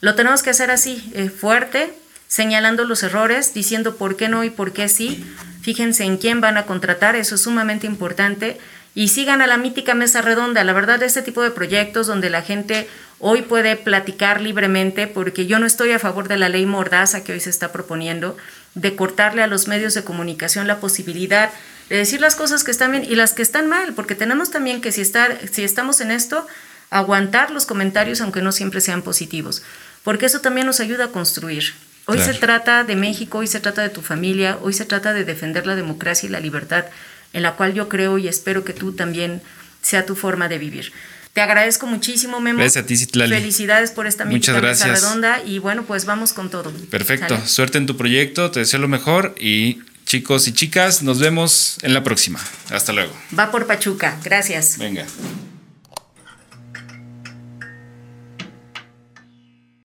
lo 0.00 0.14
tenemos 0.14 0.42
que 0.42 0.50
hacer 0.50 0.70
así, 0.70 1.10
eh, 1.14 1.28
fuerte, 1.28 1.92
señalando 2.26 2.84
los 2.84 3.02
errores, 3.02 3.52
diciendo 3.52 3.96
por 3.96 4.16
qué 4.16 4.28
no 4.28 4.44
y 4.44 4.50
por 4.50 4.72
qué 4.72 4.88
sí. 4.88 5.24
Fíjense 5.62 6.04
en 6.04 6.16
quién 6.16 6.40
van 6.40 6.56
a 6.56 6.64
contratar, 6.64 7.16
eso 7.16 7.34
es 7.34 7.42
sumamente 7.42 7.86
importante. 7.86 8.58
Y 8.94 9.08
sigan 9.08 9.42
a 9.42 9.46
la 9.46 9.56
mítica 9.56 9.94
mesa 9.94 10.22
redonda. 10.22 10.64
La 10.64 10.72
verdad, 10.72 11.02
este 11.02 11.22
tipo 11.22 11.42
de 11.42 11.50
proyectos 11.50 12.06
donde 12.06 12.30
la 12.30 12.42
gente 12.42 12.88
hoy 13.18 13.42
puede 13.42 13.76
platicar 13.76 14.40
libremente, 14.40 15.06
porque 15.06 15.46
yo 15.46 15.58
no 15.58 15.66
estoy 15.66 15.92
a 15.92 15.98
favor 15.98 16.28
de 16.28 16.38
la 16.38 16.48
ley 16.48 16.66
mordaza 16.66 17.22
que 17.22 17.32
hoy 17.32 17.40
se 17.40 17.50
está 17.50 17.70
proponiendo, 17.70 18.36
de 18.74 18.96
cortarle 18.96 19.42
a 19.42 19.46
los 19.46 19.68
medios 19.68 19.94
de 19.94 20.02
comunicación 20.02 20.66
la 20.66 20.80
posibilidad 20.80 21.50
de 21.88 21.96
decir 21.96 22.20
las 22.20 22.36
cosas 22.36 22.62
que 22.62 22.70
están 22.70 22.92
bien 22.92 23.04
y 23.04 23.16
las 23.16 23.32
que 23.32 23.42
están 23.42 23.68
mal, 23.68 23.94
porque 23.94 24.14
tenemos 24.14 24.50
también 24.50 24.80
que 24.80 24.92
si, 24.92 25.00
estar, 25.00 25.38
si 25.50 25.64
estamos 25.64 26.00
en 26.00 26.12
esto, 26.12 26.46
aguantar 26.88 27.50
los 27.50 27.66
comentarios 27.66 28.20
aunque 28.20 28.42
no 28.42 28.52
siempre 28.52 28.80
sean 28.80 29.02
positivos 29.02 29.62
porque 30.02 30.26
eso 30.26 30.40
también 30.40 30.66
nos 30.66 30.80
ayuda 30.80 31.06
a 31.06 31.08
construir. 31.08 31.74
Hoy 32.06 32.18
se 32.18 32.34
trata 32.34 32.82
de 32.84 32.96
México, 32.96 33.38
hoy 33.38 33.46
se 33.46 33.60
trata 33.60 33.82
de 33.82 33.88
tu 33.88 34.02
familia, 34.02 34.58
hoy 34.62 34.72
se 34.72 34.84
trata 34.84 35.12
de 35.12 35.24
defender 35.24 35.66
la 35.66 35.76
democracia 35.76 36.28
y 36.28 36.30
la 36.30 36.40
libertad, 36.40 36.86
en 37.32 37.42
la 37.42 37.54
cual 37.54 37.72
yo 37.72 37.88
creo 37.88 38.18
y 38.18 38.26
espero 38.26 38.64
que 38.64 38.72
tú 38.72 38.92
también 38.92 39.40
sea 39.80 40.06
tu 40.06 40.16
forma 40.16 40.48
de 40.48 40.58
vivir. 40.58 40.92
Te 41.32 41.40
agradezco 41.40 41.86
muchísimo, 41.86 42.40
Memo. 42.40 42.58
Gracias 42.58 42.84
a 42.84 42.86
ti, 42.86 42.96
Citlali. 42.96 43.32
Felicidades 43.32 43.92
por 43.92 44.08
esta 44.08 44.24
Muchas 44.24 44.60
mesa 44.60 44.88
redonda 44.88 45.40
y 45.44 45.60
bueno, 45.60 45.84
pues 45.84 46.04
vamos 46.04 46.32
con 46.32 46.50
todo. 46.50 46.72
Perfecto. 46.90 47.40
Suerte 47.46 47.78
en 47.78 47.86
tu 47.86 47.96
proyecto, 47.96 48.50
te 48.50 48.60
deseo 48.60 48.80
lo 48.80 48.88
mejor 48.88 49.36
y 49.38 49.80
chicos 50.06 50.48
y 50.48 50.52
chicas, 50.52 51.02
nos 51.02 51.20
vemos 51.20 51.78
en 51.82 51.94
la 51.94 52.02
próxima. 52.02 52.40
Hasta 52.70 52.92
luego. 52.92 53.16
Va 53.38 53.52
por 53.52 53.68
Pachuca. 53.68 54.18
Gracias. 54.24 54.78
Venga. 54.78 55.06